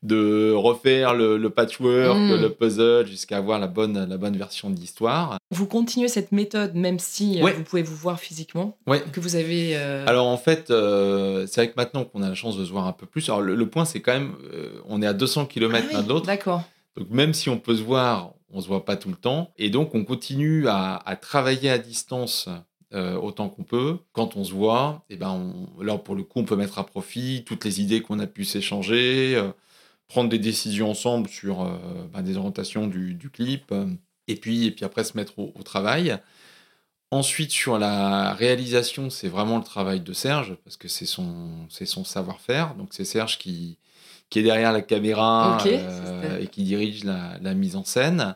[0.04, 2.42] de refaire le, patchwork, mm.
[2.42, 5.38] le puzzle, jusqu'à avoir la bonne, la bonne version de l'histoire.
[5.50, 9.78] Vous continuez cette méthode, même si euh, vous pouvez vous voir physiquement, que vous avez...
[9.78, 12.72] Euh, Alors en fait, euh, c'est vrai que maintenant qu'on a la chance de se
[12.72, 14.34] voir un peu plus, alors le, point c'est quand même,
[14.86, 16.26] on est à 200 km ah l'un de l'autre.
[16.26, 16.64] D'accord.
[16.98, 19.54] Donc même si on peut se voir, on se voit pas tout le temps.
[19.58, 22.50] Et donc on continue à, travailler à distance
[22.92, 23.98] autant qu'on peut.
[24.12, 26.86] Quand on se voit, et eh ben là pour le coup, on peut mettre à
[26.86, 29.42] profit toutes les idées qu'on a pu s'échanger
[30.08, 31.78] prendre des décisions ensemble sur euh,
[32.12, 33.88] bah, des orientations du, clip, euh,
[34.28, 36.18] et, puis, et puis après se mettre au, travail.
[37.12, 41.86] Ensuite, sur la réalisation, c'est vraiment le travail de Serge, parce que c'est son, c'est
[41.86, 42.76] son savoir-faire.
[42.76, 43.78] Donc c'est Serge qui,
[44.30, 48.36] qui est derrière la caméra euh, et qui dirige la, mise en scène.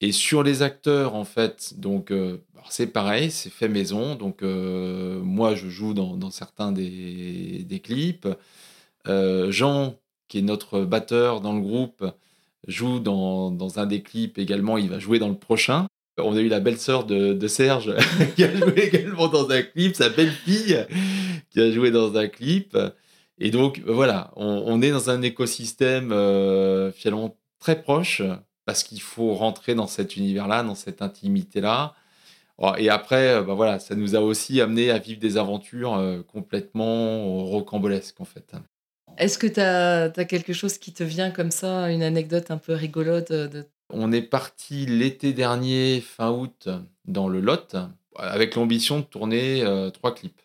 [0.00, 2.10] Et sur les acteurs, en fait, donc
[2.70, 4.14] c'est pareil, c'est fait maison.
[4.14, 8.26] Donc moi, je joue dans, certains des, des clips.
[9.04, 9.94] Jean
[10.30, 12.06] qui est notre batteur dans le groupe,
[12.66, 14.78] joue dans, dans, un des clips également.
[14.78, 15.86] Il va jouer dans le prochain.
[16.16, 17.94] On a eu la belle-sœur de, Serge
[18.36, 20.86] qui a joué également dans un clip, sa belle-fille
[21.50, 22.78] qui a joué dans un clip.
[23.38, 28.22] Et donc, voilà, on, est dans un écosystème euh, finalement très proche
[28.66, 31.94] parce qu'il faut rentrer dans cet univers-là, dans cette intimité-là.
[32.78, 37.42] Et après, bah voilà, ça nous a aussi amené à vivre des aventures euh, complètement
[37.46, 38.54] rocambolesques en fait.
[39.18, 42.72] Est-ce que tu as, quelque chose qui te vient comme ça, une anecdote un peu
[42.72, 43.66] rigolote de...
[43.90, 46.68] On est parti l'été dernier, fin août,
[47.04, 47.76] dans le Lot.
[48.16, 50.40] avec l'ambition de tourner euh, trois clips.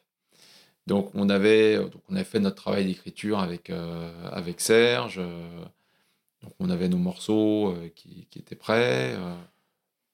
[0.87, 5.19] Donc on avait, donc on fait notre travail d'écriture avec, euh, avec Serge.
[5.19, 5.63] euh,
[6.43, 9.15] donc on avait nos morceaux euh, qui, qui étaient prêts.
[9.15, 9.35] euh.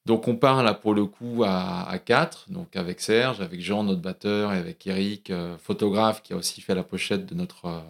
[0.06, 3.84] Donc on part là pour le coup à, à quatre, donc avec Serge, avec Jean,
[3.84, 7.66] notre batteur, et avec Eric, euh, photographe, qui a aussi fait la pochette de notre
[7.66, 7.82] euh,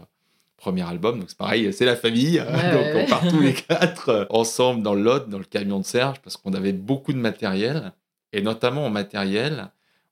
[0.61, 1.19] premier album.
[1.19, 2.37] Donc c'est pareil, c'est la famille.
[2.37, 3.03] donc ouais, ouais.
[3.05, 6.37] on part tous les quatre euh, ensemble dans lot, dans le camion de Serge, parce
[6.37, 7.91] qu'on avait beaucoup de matériel.
[8.31, 9.71] Et notamment en matériel,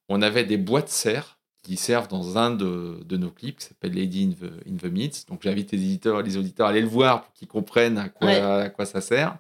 [0.09, 3.93] on avait des boîtes serre qui servent dans un de, de nos clips qui s'appelle
[3.93, 5.29] Lady in the, in the Midst.
[5.29, 8.27] Donc j'invite les éditeurs, les auditeurs à aller le voir pour qu'ils comprennent à quoi,
[8.27, 8.39] Ouais.
[8.39, 9.37] à quoi ça sert.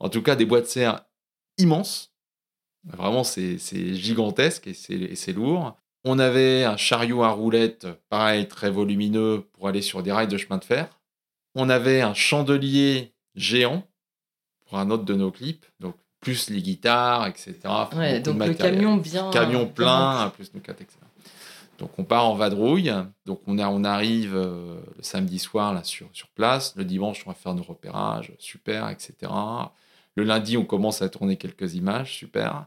[0.00, 1.00] En tout cas, des boîtes serre
[1.58, 2.12] immenses.
[2.84, 3.58] Vraiment, c'est
[3.94, 5.76] gigantesque et c'est lourd.
[6.04, 10.36] On avait un chariot à roulettes, pareil, très volumineux pour aller sur des rails de
[10.36, 10.88] chemin de fer.
[11.54, 13.84] On avait un chandelier géant
[14.66, 17.54] pour un autre de nos clips, donc plus les guitares, etc.
[17.96, 19.30] Ouais, donc le camion bien.
[19.30, 20.98] camion bien plein, plus nos quatre, etc.
[21.78, 22.92] Donc on part en vadrouille.
[23.26, 26.74] Donc on, a, on arrive euh, le samedi soir là sur, sur place.
[26.76, 29.32] Le dimanche, on va faire nos repérages, super, etc.
[30.16, 32.66] Le lundi, on commence à tourner quelques images, super.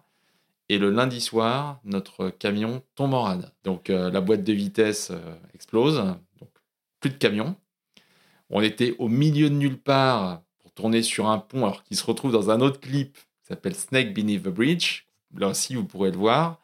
[0.69, 3.51] Et le lundi soir, notre camion tombe en rade.
[3.63, 5.97] Donc euh, la boîte de vitesse euh, explose.
[6.39, 6.49] Donc
[6.99, 7.55] plus de camion.
[8.49, 12.05] On était au milieu de nulle part pour tourner sur un pont, alors qu'il se
[12.05, 15.05] retrouve dans un autre clip qui s'appelle Snake Beneath the Bridge.
[15.37, 16.59] Là aussi, vous pourrez le voir.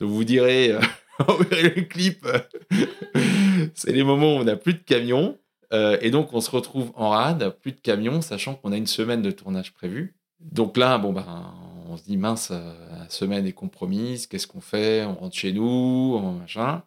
[0.00, 0.80] Donc vous direz, euh,
[1.28, 2.26] vous verrez le clip,
[3.74, 5.38] c'est les moments où on n'a plus de camions.
[5.72, 8.86] Euh, et donc on se retrouve en rade, plus de camions, sachant qu'on a une
[8.86, 10.14] semaine de tournage prévue.
[10.40, 11.54] Donc là, bon ben,
[11.92, 15.52] on se dit mince, euh, la semaine est compromise, qu'est-ce qu'on fait On rentre chez
[15.52, 16.82] nous, machin.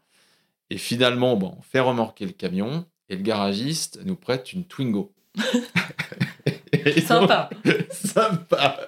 [0.72, 5.13] Et finalement, bon, on fait remorquer le camion et le garagiste nous prête une Twingo.
[7.06, 7.50] sympa.
[7.91, 8.80] Sympa.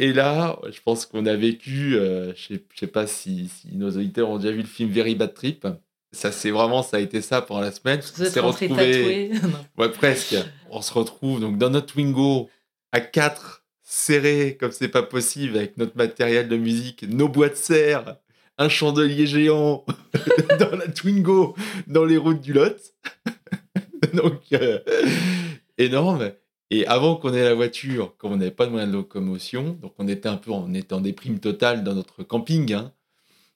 [0.00, 4.28] Et là, je pense qu'on a vécu, euh, je ne sais, pas si, nos auditeurs
[4.28, 5.68] ont déjà vu le film Very Bad Trip.
[6.10, 8.00] Ça, c'est vraiment, ça a été ça pendant la semaine.
[8.16, 9.30] Vous êtes retrouvé...
[9.78, 10.36] ouais, presque.
[10.70, 12.50] On se retrouve donc dans notre Twingo
[12.90, 17.58] à 4 serré comme c'est pas possible avec notre matériel de musique, nos boîtes de
[17.58, 18.16] serre,
[18.58, 19.84] un chandelier géant
[20.58, 21.54] dans la Twingo,
[21.86, 22.94] dans les routes du Lot.
[24.14, 24.78] Donc, euh,
[25.78, 26.32] énorme.
[26.70, 29.94] Et avant qu'on ait la voiture, comme on n'avait pas de moyen de locomotion, donc
[29.98, 32.72] on était un peu en étant déprime totale dans notre camping.
[32.72, 32.92] Hein.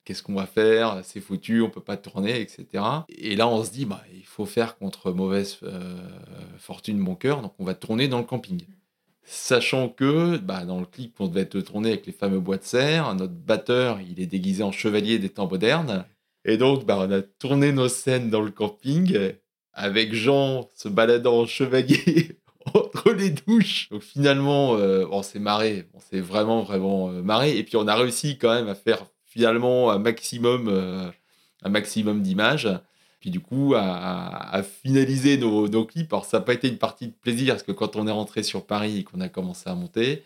[0.05, 1.01] Qu'est-ce qu'on va faire?
[1.05, 2.85] C'est foutu, on peut pas tourner, etc.
[3.09, 5.97] Et là, on se dit, bah, il faut faire contre mauvaise euh,
[6.59, 8.63] fortune, bon cœur, donc on va tourner dans le camping.
[9.31, 12.65] Sachant que bah, dans le clip, on devait être tourné avec les fameux bois de
[12.65, 13.15] serre.
[13.15, 16.07] Notre batteur, il est déguisé en chevalier des temps modernes.
[16.47, 19.35] Et donc, bah, on a tourné nos scènes dans le camping
[19.75, 22.39] avec Jean se baladant en chevalier
[22.75, 23.91] entre les douches.
[23.91, 25.85] Donc finalement, euh, on s'est marré.
[25.93, 27.59] On s'est vraiment, vraiment euh, marré.
[27.59, 31.11] Et puis, on a réussi quand même à faire finalement un maximum, euh,
[31.63, 32.69] un maximum d'images.
[33.21, 36.13] Puis du coup, à, à- à finaliser nos, nos clips.
[36.13, 38.43] Alors, ça n'a pas été une partie de plaisir parce que quand on est rentré
[38.43, 40.23] sur Paris et qu'on a commencé à monter,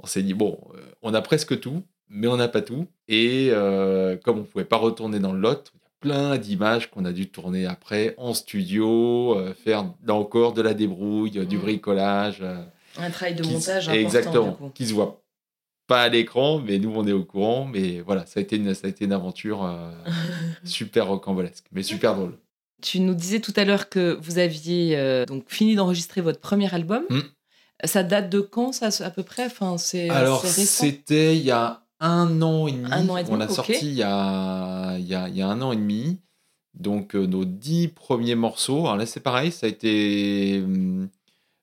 [0.00, 2.86] on s'est dit, bon, euh, on a presque tout, mais on n'a pas tout.
[3.08, 6.36] Et euh, comme on ne pouvait pas retourner dans le lot, il y a plein
[6.38, 11.30] d'images qu'on a dû tourner après en studio, euh, faire là encore de la débrouille,
[11.30, 11.60] du Mm.
[11.60, 12.42] bricolage.
[12.98, 14.00] Un travail de montage important.
[14.06, 14.70] Exactement, du coup.
[14.74, 15.22] qui se voit
[15.86, 17.64] pas à l'écran, mais nous on est au courant.
[17.64, 19.90] Mais voilà, ça a été une, ça a été une aventure euh,
[20.64, 22.38] super rocambolesque, mais super drôle.
[22.82, 26.72] Tu nous disais tout à l'heure que vous aviez euh, donc fini d'enregistrer votre premier
[26.74, 27.04] album.
[27.08, 27.20] Mm.
[27.84, 29.46] Ça date de quand, ça, à peu près?
[29.46, 30.84] Enfin, c'est, Alors c'est récent.
[30.84, 32.88] c'était il y a un an et demi.
[32.90, 35.42] Un an et demi, on l'a sorti il y, a, il, y a, il y
[35.42, 36.18] a un an et demi.
[36.74, 38.80] Donc euh, nos dix premiers morceaux.
[38.80, 41.08] Alors là c'est pareil, ça a été hum,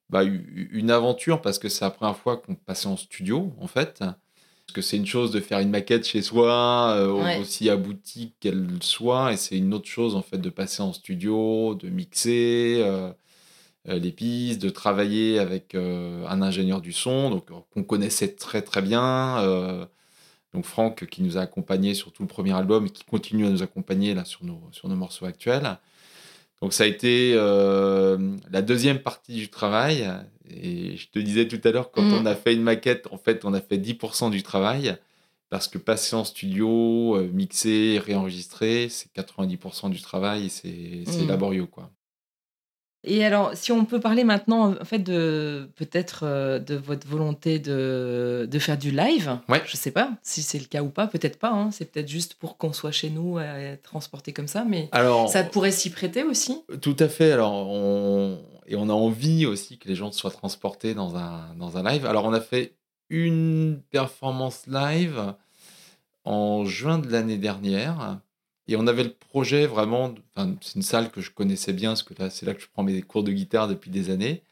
[0.10, 4.00] bah, une aventure parce que c'est la première fois qu'on passait en studio en fait.
[4.00, 7.38] Parce que c'est une chose de faire une maquette chez soi, euh, Ouais.
[7.40, 11.76] aussi aboutie qu'elle soit, et c'est une autre chose en fait de passer en studio,
[11.76, 13.12] de mixer euh,
[13.90, 18.30] euh, les pistes, de travailler avec euh, un ingénieur du son, donc euh, qu'on connaissait
[18.36, 19.88] très très bien.
[20.54, 23.50] donc Franck qui nous a accompagnés sur tout le premier album et qui continue à
[23.50, 25.78] nous accompagner là sur nos, sur nos morceaux actuels.
[26.64, 30.10] Donc ça a été euh, la deuxième partie du travail.
[30.50, 32.14] Et je te disais tout à l'heure, quand Mm.
[32.14, 34.96] on a fait une maquette, en fait, on a fait 10% du travail.
[35.50, 41.26] Parce que passer en studio, euh, mixer, réenregistrer, c'est 90% du travail et c'est c'est
[41.26, 41.28] Mm.
[41.28, 41.66] laborieux.
[41.66, 41.92] quoi.
[43.06, 47.60] Et alors, si on peut parler maintenant, en fait, de peut-être euh, de votre volonté
[47.60, 49.40] de, de faire du live.
[49.50, 49.62] Ouais.
[49.66, 51.08] Je sais pas si c'est le cas ou pas.
[51.08, 51.52] Peut-être pas.
[51.52, 51.70] hein.
[51.72, 54.64] C'est peut-être juste pour qu'on soit chez nous, euh, transporté comme ça.
[54.64, 56.62] Mais Alors, ça pourrait s'y prêter aussi.
[56.82, 57.32] Tout à fait.
[57.34, 58.40] Alors, on...
[58.66, 62.06] Et on a envie aussi que les gens soient transportés dans un, dans un live.
[62.06, 62.76] Alors, on a fait
[63.10, 65.34] une performance live
[66.24, 68.20] en juin de l'année dernière.
[68.68, 70.14] Et on avait le projet vraiment,
[70.62, 72.84] c'est une salle que je connaissais bien, parce que là, c'est là que je prends
[72.84, 74.44] mes cours de guitare depuis des années.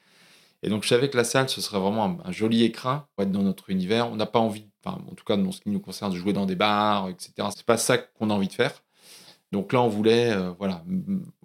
[0.64, 3.32] Et donc, je savais que la salle, ce serait vraiment un, joli écrin pour être
[3.32, 4.12] dans notre univers.
[4.12, 6.46] On n'a pas envie, en tout cas, dans ce qui nous concerne, de jouer dans
[6.46, 7.34] des bars, etc.
[7.56, 8.84] C'est pas ça qu'on a envie de faire.
[9.52, 10.84] Donc là, on voulait, euh, voilà,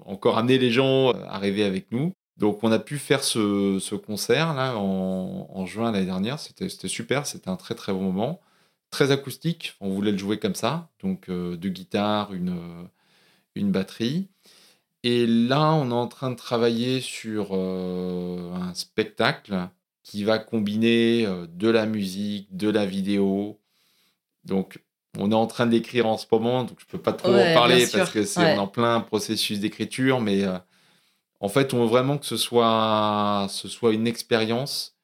[0.04, 2.12] encore amener les gens euh, à rêver avec nous.
[2.36, 6.38] Donc, on a pu faire ce, ce concert là en, en juin l'année dernière.
[6.38, 8.40] C'était super, c'était un très très bon moment,
[8.96, 9.74] très acoustique.
[9.80, 12.84] On voulait le jouer comme ça, donc euh, deux guitares, une euh,
[13.54, 14.28] une batterie.
[15.02, 19.68] Et là, on est en train de travailler sur euh, un spectacle
[20.02, 23.60] qui va combiner de la musique, de la vidéo.
[24.44, 24.80] Donc,
[25.18, 27.54] on est en train d'écrire en ce moment, donc je peux pas trop Ouais, en
[27.54, 28.58] parler parce que c'est Ouais.
[28.58, 30.58] en plein processus d'écriture, mais euh,
[31.40, 34.95] en fait, on veut vraiment que ce soit, ce soit une expérience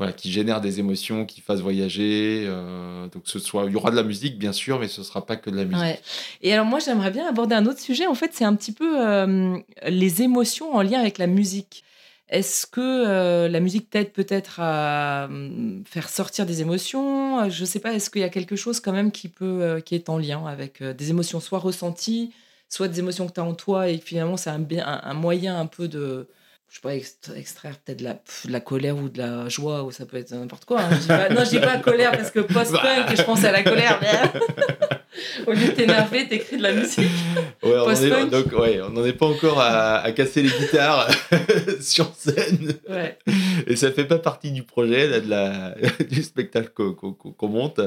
[0.00, 2.46] voilà, qui génère des émotions, qui fasse voyager.
[2.46, 5.26] euh, donc, ce soit, il y aura de la musique, bien sûr, mais ce sera
[5.26, 6.00] pas que de la musique.
[6.40, 8.06] Et alors moi j'aimerais bien aborder un autre sujet.
[8.06, 11.84] En fait, c'est un petit peu euh, les émotions en lien avec la musique.
[12.30, 17.50] Est-ce que euh, la musique t'aide peut-être à euh, faire sortir des émotions?
[17.50, 17.92] Je sais pas.
[17.92, 20.82] Est-ce qu'il y a quelque chose quand même qui peut, qui est en lien avec
[20.82, 22.32] des émotions soit ressenties,
[22.70, 25.66] soit des émotions que tu as en toi et finalement c'est un, un moyen un
[25.66, 26.26] peu de,
[26.70, 29.82] je sais pas, ext- extraire peut-être de la, de la colère ou de la joie
[29.82, 30.80] ou ça peut être n'importe quoi.
[30.82, 30.90] hein.
[31.02, 33.62] Je pas- non, je dis pas colère parce que post-punk et je pense à la
[33.62, 34.00] colère.
[35.46, 37.10] Au lieu de t'énerver, t'écris de la musique.
[37.62, 41.08] Ouais, on est, donc, ouais, on n'en est pas encore à, à casser les guitares
[41.80, 42.74] sur scène.
[42.88, 43.18] Ouais.
[43.66, 45.74] Et ça fait pas partie du projet, là, de la,
[46.10, 47.80] du spectacle qu'on monte.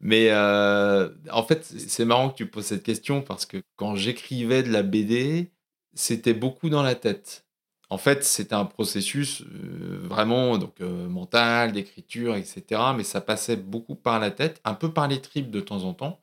[0.00, 4.62] Mais euh, en fait, c'est marrant que tu poses cette question parce que quand j'écrivais
[4.62, 5.50] de la BD,
[5.94, 7.44] c'était beaucoup dans la tête.
[7.90, 12.94] En fait, c'était un processus euh, vraiment donc, euh, mental, d'écriture, etc.
[12.94, 15.94] Mais ça passait beaucoup par la tête, un peu par les tripes de temps en
[15.94, 16.20] temps,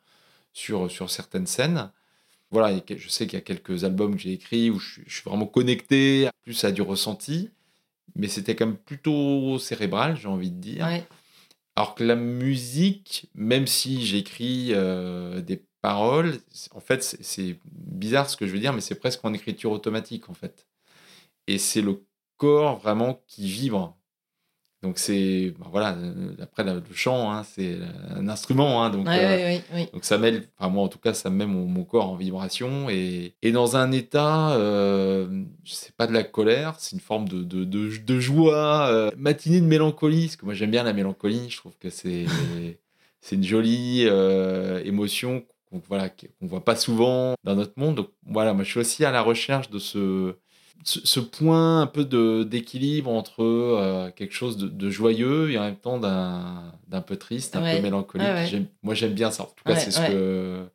[0.53, 1.91] sur, sur certaines scènes.
[2.51, 5.03] Voilà, et je sais qu'il y a quelques albums que j'ai écrits où je, suis-
[5.07, 7.51] je suis vraiment connecté plus à du ressenti,
[8.15, 10.85] mais c'était quand même plutôt cérébral, j'ai envie de dire.
[10.85, 11.05] Ouais.
[11.75, 16.39] Alors que la musique, même si j'écris euh, des paroles,
[16.73, 19.71] en fait, c'est- c'est bizarre ce que je veux dire, mais c'est presque en écriture
[19.71, 20.66] automatique, en fait.
[21.47, 22.03] Et c'est le
[22.37, 23.95] corps vraiment qui vibre.
[24.83, 27.79] Donc c'est, ben voilà, euh, après le chant, hein, c'est
[28.11, 29.89] un instrument, hein, donc Ouais, euh, ouais, ouais, oui.
[29.91, 32.87] donc ça mêle, enfin moi en tout cas, ça met mon, mon corps en vibration
[32.87, 37.41] et, et dans un état, euh, sais pas de la colère, c'est une forme de,
[37.41, 41.49] de, de, de joie, euh, matinée de mélancolie, parce que moi j'aime bien la mélancolie,
[41.49, 42.25] je trouve que c'est
[43.21, 47.95] c'est une jolie euh, émotion qu'on voilà, qu'on voit pas souvent dans notre monde.
[47.95, 50.35] Donc voilà, moi je suis aussi à la recherche de ce,
[50.83, 55.57] ce, ce point un peu de- d'équilibre entre euh, quelque chose de, de joyeux et
[55.57, 57.75] en même temps d'un d'un peu triste, un Ouais.
[57.77, 58.27] peu mélancolique.
[58.27, 58.65] Ouais.
[58.83, 59.43] Moi j'aime bien ça.
[59.43, 60.65] En tout cas, Ouais, c'est ce que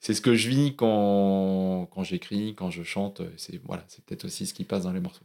[0.00, 3.22] c'est ce que je vis quand, quand j'écris, quand je chante.
[3.36, 5.24] C'est voilà, c'est peut-être aussi ce qui passe dans les morceaux.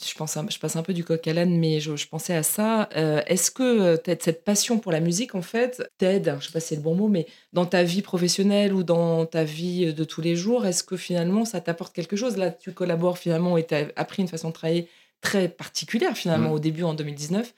[0.00, 2.34] Je, pense un- je passe un peu du coq à l'âne, mais je, je pensais
[2.34, 2.88] à ça.
[2.96, 6.60] Euh, Est-ce que euh, cette passion pour la musique, en fait, t'aide, je sais pas
[6.60, 10.04] si c'est le bon mot, mais dans ta vie professionnelle ou dans ta vie de
[10.04, 12.36] tous les jours, est-ce que finalement ça t'apporte quelque chose?
[12.36, 14.88] Là, tu collabores finalement et tu as appris une façon de travailler
[15.20, 16.52] très particulière finalement Mm.
[16.54, 17.54] au début en 2019.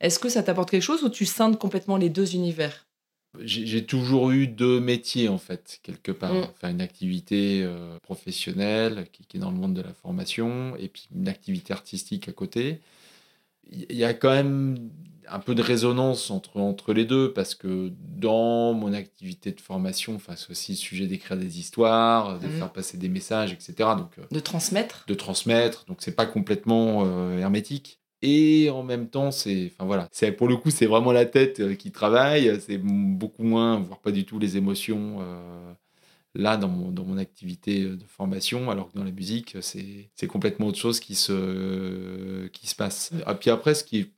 [0.00, 2.87] Est-ce que ça t'apporte quelque chose ou tu scindes complètement les deux univers?
[3.42, 6.34] J'ai toujours eu deux métiers, en fait, quelque part.
[6.34, 6.46] Mm.
[6.50, 10.88] Enfin, une activité euh, professionnelle qui, qui est dans le monde de la formation et
[10.88, 12.80] puis une activité artistique à côté.
[13.70, 14.90] Il y- il y a quand même
[15.30, 20.14] un peu de résonance entre, entre les deux parce que dans mon activité de formation,
[20.14, 22.50] enfin, c'est aussi le sujet d'écrire des histoires, de Mm.
[22.52, 23.74] faire passer des messages, etc.
[23.98, 28.00] Donc, euh, De transmettre de transmettre, donc c'est pas complètement euh, hermétique.
[28.22, 31.60] Et en même temps, c'est, enfin voilà, c'est pour le coup, c'est vraiment la tête
[31.60, 32.60] euh, qui travaille.
[32.60, 35.72] C'est beaucoup moins, voire pas du tout, les émotions euh,
[36.34, 40.10] là dans mon, dans mon activité euh, de formation, alors que dans la musique, c'est,
[40.26, 43.12] complètement autre chose qui se, qui se passe.
[43.12, 44.10] Et puis après, ce qui est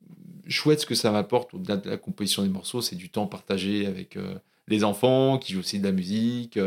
[0.49, 3.87] chouette, ce que ça m'apporte au-delà de la composition des morceaux, c'est du temps partagé
[3.87, 4.35] avec euh,
[4.69, 6.59] les enfants qui jouent aussi de la musique.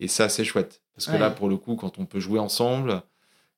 [0.00, 0.80] et ça, c'est chouette.
[0.94, 1.18] Parce que Ouais.
[1.18, 3.02] là, pour le coup, quand on peut jouer ensemble,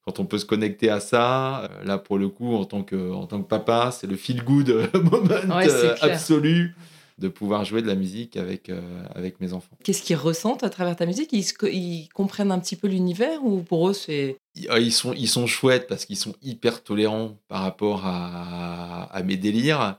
[0.06, 3.12] quand on peut se connecter à ça, euh, là, pour le coup, en tant que,
[3.12, 6.74] en tant que papa, c'est le feel-good moment Ouais, c'est euh, absolu
[7.16, 8.80] de pouvoir jouer de la musique avec, euh,
[9.14, 9.76] avec mes enfants.
[9.84, 11.32] Qu'est-ce qu'ils ressentent à travers ta musique?
[11.32, 15.28] Ils, ils comprennent un petit peu l'univers ou pour eux c'est Ils ils sont, ils
[15.28, 19.96] sont chouettes parce qu'ils sont hyper tolérants par rapport à, à mes délires.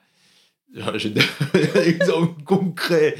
[0.95, 3.15] J'ai un exemple concret.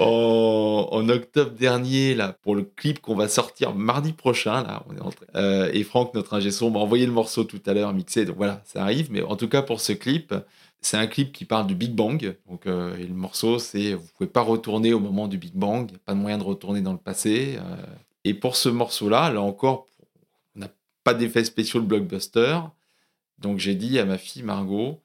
[0.00, 5.00] En, octobre dernier, là, pour le clip qu'on va sortir mardi prochain, là, on est
[5.00, 7.92] en train- euh, et Franck, notre ingé son, m'a envoyé le morceau tout à l'heure
[7.92, 8.24] mixé.
[8.24, 9.10] Donc voilà, ça arrive.
[9.12, 10.34] Mais en tout cas, pour ce clip,
[10.80, 12.36] C'est un clip qui parle du Big Bang.
[12.48, 15.90] Donc, euh, et le morceau, c'est vous pouvez pas retourner au moment du Big Bang.
[15.90, 17.56] Il a pas de moyen de retourner dans le passé.
[17.58, 17.76] euh.
[18.24, 19.86] et pour ce morceau-là, là encore,
[20.56, 20.68] on n'a
[21.04, 22.60] pas d'effet spéciaux de blockbuster.
[23.38, 25.00] Donc j'ai dit à ma fille Margot,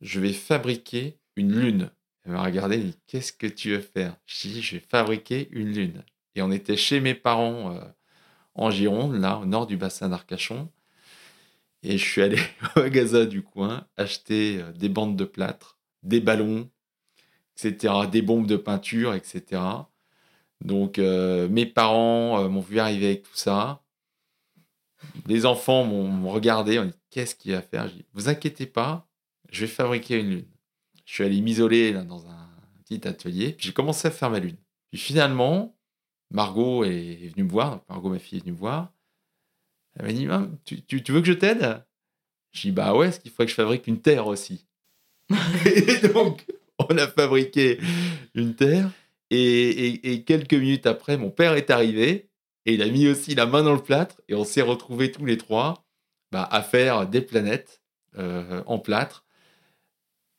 [0.00, 1.90] je vais fabriquer une lune.
[2.24, 4.16] Elle m'a regardé dit Qu'est-ce que tu veux faire?
[4.26, 6.04] Je dis Je vais fabriquer une lune.
[6.34, 7.84] Et on était chez mes parents euh,
[8.54, 10.70] en Gironde, là, au nord du bassin d'Arcachon.
[11.82, 12.38] Et je suis allé
[12.76, 16.70] au magasin du coin acheter euh, des bandes de plâtre, des ballons,
[17.56, 19.62] etc., des bombes de peinture, etc.
[20.60, 23.82] Donc euh, mes parents m'ont vu arriver avec tout ça.
[25.26, 27.88] Les enfants m'ont m'ont regardé, on dit qu'est-ce qu'il va faire?
[27.88, 29.08] Je dis vous inquiétez pas,
[29.50, 30.51] je vais fabriquer une lune.
[31.04, 32.48] Je suis allé m'isoler dans un
[32.84, 34.56] petit atelier, j'ai commencé à faire ma lune.
[34.90, 35.76] Puis finalement,
[36.30, 38.92] Margot est venue me voir, Margot, ma fille, est venue me voir.
[39.98, 41.84] Elle m'a dit Maman, tu, tu- tu veux que je t'aide?
[42.52, 44.66] Je dis Bah ouais, est-ce qu'il faudrait que je fabrique une terre aussi
[45.66, 46.46] Et donc,
[46.78, 47.78] on a fabriqué
[48.34, 48.90] une terre.
[49.30, 52.28] Et, et- et quelques minutes après, mon père est arrivé
[52.66, 55.24] et il a mis aussi la main dans le plâtre et on s'est retrouvés tous
[55.24, 55.86] les trois
[56.30, 57.80] bah, à faire des planètes
[58.18, 59.24] euh, en plâtre,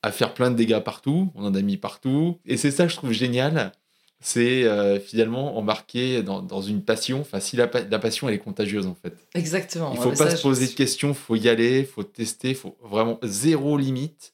[0.03, 1.31] à faire plein de dégâts partout.
[1.33, 2.37] On en a mis partout.
[2.45, 3.71] Et c'est ça que je trouve génial.
[4.19, 7.21] C'est euh, finalement embarquer dans, dans une passion.
[7.21, 9.15] Enfin, si la, pa- la passion, elle est contagieuse en fait.
[9.33, 9.91] Exactement.
[9.93, 12.53] Il Ouais, faut pas ça, se je poser de questions, faut y aller, faut tester,
[12.53, 14.33] faut vraiment zéro limite.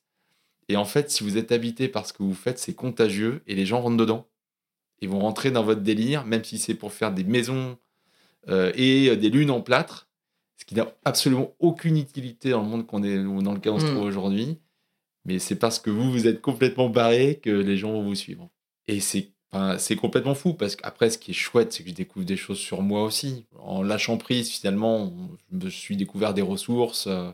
[0.67, 3.55] Et en fait, si vous êtes habité par ce que vous faites, c'est contagieux et
[3.55, 4.27] les gens rentrent dedans.
[5.01, 7.77] Ils vont rentrer dans votre délire, même si c'est pour faire des maisons
[8.49, 10.07] euh, et euh, des lunes en plâtre,
[10.57, 13.85] ce qui n'a absolument aucune utilité dans le monde qu'on est, dans lequel on se
[13.85, 13.95] Mm.
[13.95, 14.59] trouve aujourd'hui.
[15.29, 18.49] Mais c'est parce que vous, vous êtes complètement barré que les gens vont vous suivre.
[18.87, 22.25] Et c'est enfin, complètement fou, parce qu'après, ce qui est chouette, c'est que je découvre
[22.25, 23.45] des choses sur moi aussi.
[23.59, 25.13] En lâchant prise, finalement,
[25.51, 27.29] je me suis découvert des ressources euh,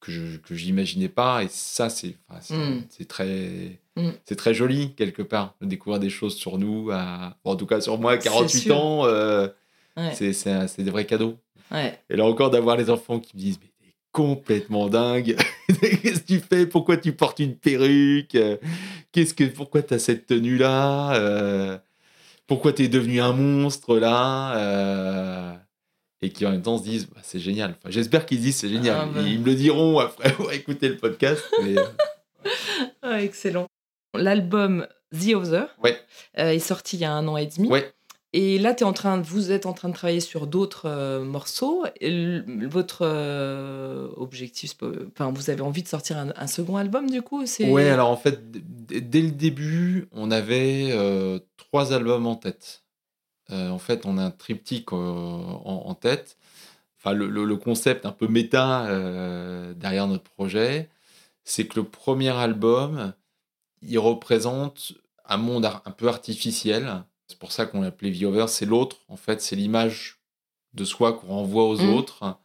[0.00, 1.44] que je que j'imaginais pas.
[1.44, 3.06] Et ça, c'est enfin, c'est Mm.
[3.06, 4.10] très, Mm.
[4.24, 6.90] c'est très joli, quelque part, de découvrir des choses sur nous.
[6.90, 8.76] À, bon, en tout cas, sur moi, à C'est 48 sûr.
[8.76, 9.46] ans, euh,
[9.96, 10.12] Ouais.
[10.14, 11.36] c'est des vrais cadeaux.
[11.70, 11.96] Ouais.
[12.10, 15.36] Et là encore, d'avoir les enfants qui me disent Mais t'es complètement dingue.
[16.02, 16.66] Qu'est-ce que tu fais?
[16.66, 18.36] Pourquoi tu portes une perruque?
[19.12, 21.14] Qu'est-ce que Pourquoi t'as cette tenue-là?
[21.14, 21.78] Euh,
[22.46, 24.56] Pourquoi t'es devenu un monstre là?
[24.56, 25.52] Euh,
[26.22, 27.74] Et qui en même temps se disent bah, C'est génial.
[27.78, 29.08] Enfin, J'espère qu'ils disent C'est génial.
[29.16, 29.20] Ah.
[29.24, 31.42] Ils me le diront après avoir écouté le podcast.
[31.62, 31.84] mais, euh,
[33.02, 33.66] Ah, excellent.
[34.14, 35.98] L'album The Other Ouais.
[36.38, 37.68] euh, est sorti il y a un an et demi.
[37.68, 37.92] Ouais.
[38.36, 41.84] Et là, es en train, vous êtes en train de travailler sur d'autres euh, morceaux.
[42.02, 44.74] Votre euh, objectif,
[45.12, 47.44] enfin, vous avez envie de sortir un, second album du coup.
[47.60, 52.82] Ouais, alors en fait, dès le début, on avait euh, trois albums en tête.
[53.50, 56.36] En fait, on a un triptyque en, tête.
[56.98, 58.88] Enfin, le, le- concept un peu méta
[59.76, 60.88] derrière notre projet,
[61.44, 63.12] c'est que le premier album,
[63.80, 64.92] il représente
[65.24, 67.04] un monde un peu artificiel.
[67.26, 68.46] C'est pour ça qu'on l'appelait The Over.
[68.48, 70.18] C'est l'autre, en fait, c'est l'image
[70.74, 71.94] de soi qu'on renvoie aux Mm.
[71.94, 72.38] autres,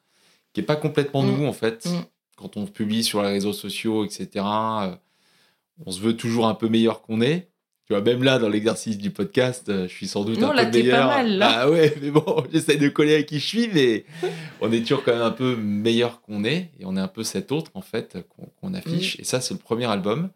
[0.54, 1.38] qui est pas complètement Mm.
[1.38, 1.86] nous, en fait.
[1.86, 2.06] Mm.
[2.38, 4.96] Quand on publie sur les réseaux sociaux, etc., euh,
[5.86, 7.50] on se veut toujours un peu meilleur qu'on est.
[7.86, 10.54] Tu vois, même là, dans l'exercice du podcast, euh, je suis sans doute Non, un
[10.54, 11.08] là, peu pas meilleur.
[11.08, 11.50] mal, là.
[11.62, 14.06] Ah ouais, mais bon, j'essaie de coller à qui je suis, mais
[14.62, 16.70] on est toujours quand même un peu meilleur qu'on est.
[16.80, 19.18] Et on est un peu cet autre, en fait, qu'on qu'on affiche.
[19.18, 19.22] Mm.
[19.22, 20.30] Et ça, c'est le premier album.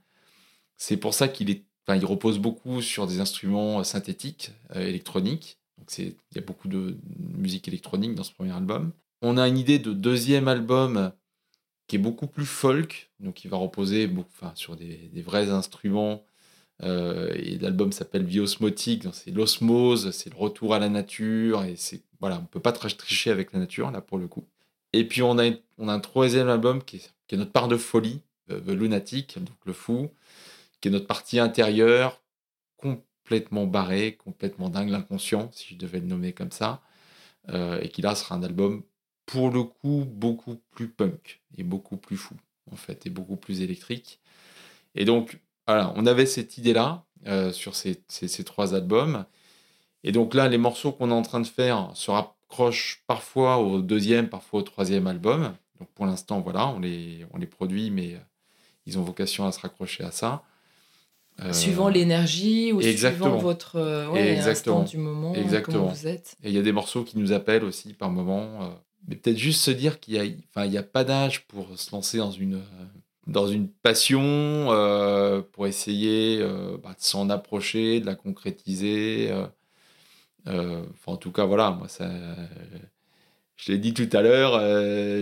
[0.78, 4.88] C'est pour ça qu'il est, enfin, il repose beaucoup sur des instruments euh, synthétiques, euh,
[4.88, 5.58] électroniques.
[5.78, 8.92] Donc, il y a beaucoup de musique électronique dans ce premier album.
[9.22, 11.12] On a une idée de deuxième album
[11.88, 16.24] qui est beaucoup plus folk, donc il va reposer enfin, sur des, vrais instruments.
[16.82, 22.02] Euh, et l'album s'appelle donc c'est l'osmose, c'est le retour à la nature, et c'est
[22.20, 24.46] voilà, on peut pas tricher avec la nature là pour le coup.
[24.94, 27.68] Et puis on a, on a un troisième album qui est, qui est notre part
[27.68, 30.10] de folie, euh, The Lunatic, donc le fou,
[30.84, 32.22] qui est notre partie intérieure,
[32.76, 36.82] complètement barrée, complètement dingue, l'inconscient, si je devais le nommer comme ça,
[37.48, 38.84] euh, et qui là sera un album
[39.26, 42.36] pour le coup beaucoup plus punk et beaucoup plus fou
[42.70, 44.20] en fait, et beaucoup plus électrique.
[44.94, 47.96] Et donc voilà, on avait cette idée-là euh, sur ces,
[48.44, 49.24] trois albums.
[50.04, 53.82] Et donc là, les morceaux qu'on est en train de faire se rapprochent parfois au
[53.82, 55.56] deuxième, parfois au troisième album.
[55.80, 58.20] Donc pour l'instant, voilà, on les, on les produit, mais euh,
[58.86, 60.44] ils ont vocation à se raccrocher à ça.
[61.42, 63.26] Euh, Suivant l'énergie ou exactement.
[63.26, 64.84] suivant votre euh, ouais, Exactement.
[64.84, 65.80] du moment, euh, Exactement.
[65.80, 66.36] comment vous êtes.
[66.44, 68.72] Et il y a des morceaux qui nous appellent aussi par moment.
[69.08, 71.68] Mais peut-être juste se dire qu'il y a, enfin, il y a pas d'âge pour
[71.78, 72.62] se lancer dans une,
[73.28, 79.34] dans une passion, euh, pour essayer euh, bah, de s'en approcher, de la concrétiser.
[80.48, 82.10] euh, en tout cas, voilà, moi, ça.
[83.56, 84.60] Je l'ai dit tout à l'heure,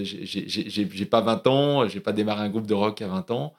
[0.04, 3.54] j'ai pas 20 ans, j'ai pas démarré un groupe de rock à 20 ans.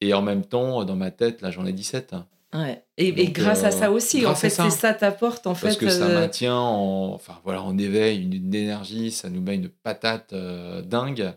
[0.00, 2.14] Et en même temps, dans ma tête, là, j'en ai 17.
[2.54, 2.82] Ouais.
[2.96, 4.64] Et, grâce à euh, ça aussi, en fait, ça.
[4.68, 5.84] c'est ça t'apporte en Parce fait.
[5.86, 9.54] que ça euh, maintient en, enfin, voilà, en éveil une, une énergie, ça nous met
[9.54, 11.32] une patate euh, dingue.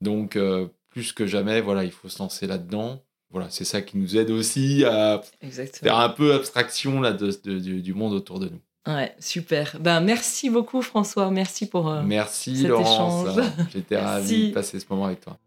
[0.00, 3.02] Donc, euh, plus que jamais, voilà, il faut se lancer là-dedans.
[3.32, 5.90] Voilà, c'est ça qui nous aide aussi à Exactement.
[5.92, 8.60] faire un peu abstraction là, de, de- du, du monde autour de nous.
[8.92, 9.76] Ouais, super.
[9.78, 11.30] Ben, merci beaucoup, François.
[11.30, 11.88] Merci pour.
[11.90, 13.38] euh, Merci cet Laurence,
[13.72, 15.38] j'étais ravi de passer ce moment avec toi.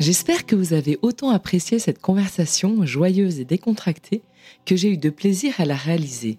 [0.00, 4.22] J'espère que vous avez autant apprécié cette conversation joyeuse et décontractée
[4.64, 6.38] que j'ai eu de plaisir à la réaliser.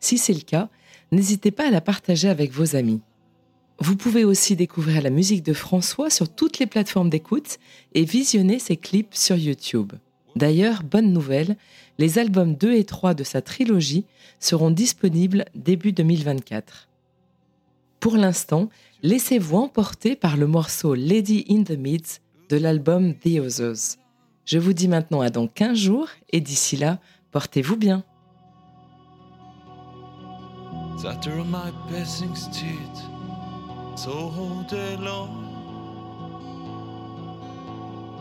[0.00, 0.70] Si c'est le cas,
[1.12, 3.02] n'hésitez pas à la partager avec vos amis.
[3.80, 7.58] Vous pouvez aussi découvrir la musique de François sur toutes les plateformes d'écoute
[7.92, 9.92] et visionner ses clips sur YouTube.
[10.34, 11.58] D'ailleurs, bonne nouvelle,
[11.98, 14.06] les albums 2 et 3 de sa trilogie
[14.40, 16.88] seront disponibles début 2024.
[18.00, 18.70] Pour l'instant,
[19.02, 22.22] laissez-vous emporter par le morceau Lady in the Midst
[22.52, 23.96] de l'album The Others.
[24.44, 26.98] Je vous dis maintenant à dans 15 jours et d'ici là,
[27.30, 28.04] portez-vous bien.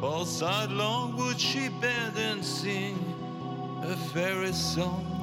[0.04, 2.96] All side long would she bend and sing
[3.84, 5.21] a fairy song.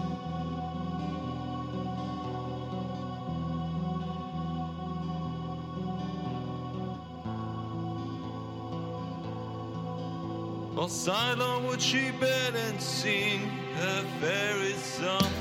[10.79, 13.41] All side long would she bend and sing
[13.74, 15.33] her fairy song.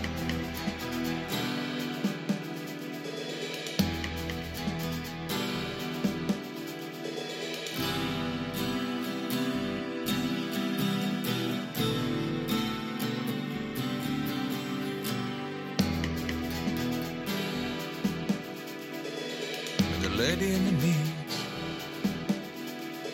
[20.01, 20.95] the lady in the meat,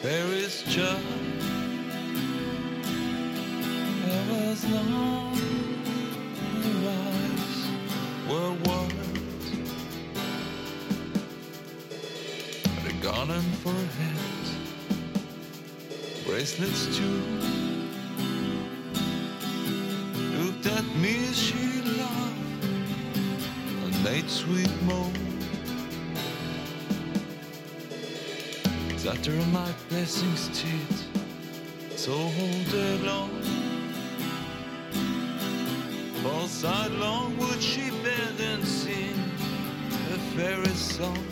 [0.02, 1.02] Paris child.
[1.02, 1.23] There
[4.70, 5.36] long
[6.64, 7.55] her eyes
[8.30, 8.53] were
[12.89, 14.14] a garland for her
[16.26, 17.22] bracelets too.
[20.39, 22.66] Looked at me she laughed
[23.84, 25.14] and made sweet moan.
[29.05, 31.07] After my blessings teeth
[31.95, 33.62] so all day long
[36.66, 39.16] all side long would she bend and sing
[40.14, 41.26] a fairy song.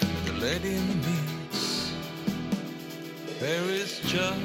[0.00, 1.92] And the lady in the meads
[3.38, 4.42] Paris child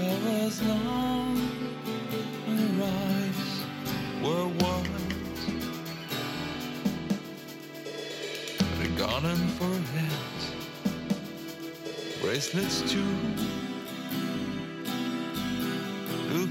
[0.00, 1.36] I was long
[2.46, 3.44] and her eyes
[4.22, 4.88] were wild
[8.80, 10.38] a garland for her head,
[12.20, 13.57] bracelets too.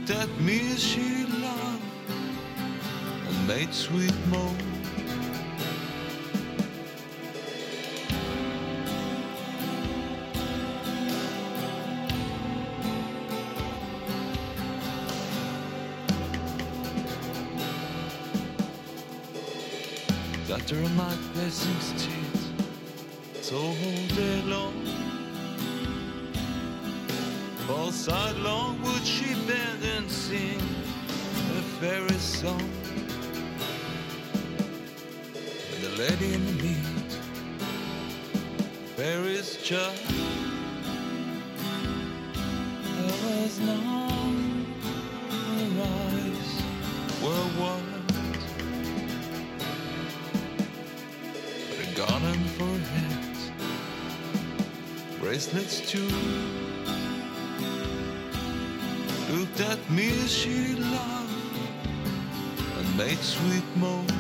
[0.08, 1.84] that me she loved
[3.28, 4.56] and made sweet moan.
[20.48, 22.27] Got there are my blessings too.
[55.54, 56.04] Let's do.
[59.32, 61.32] Look at meals she loved
[62.78, 64.17] and made sweet moan.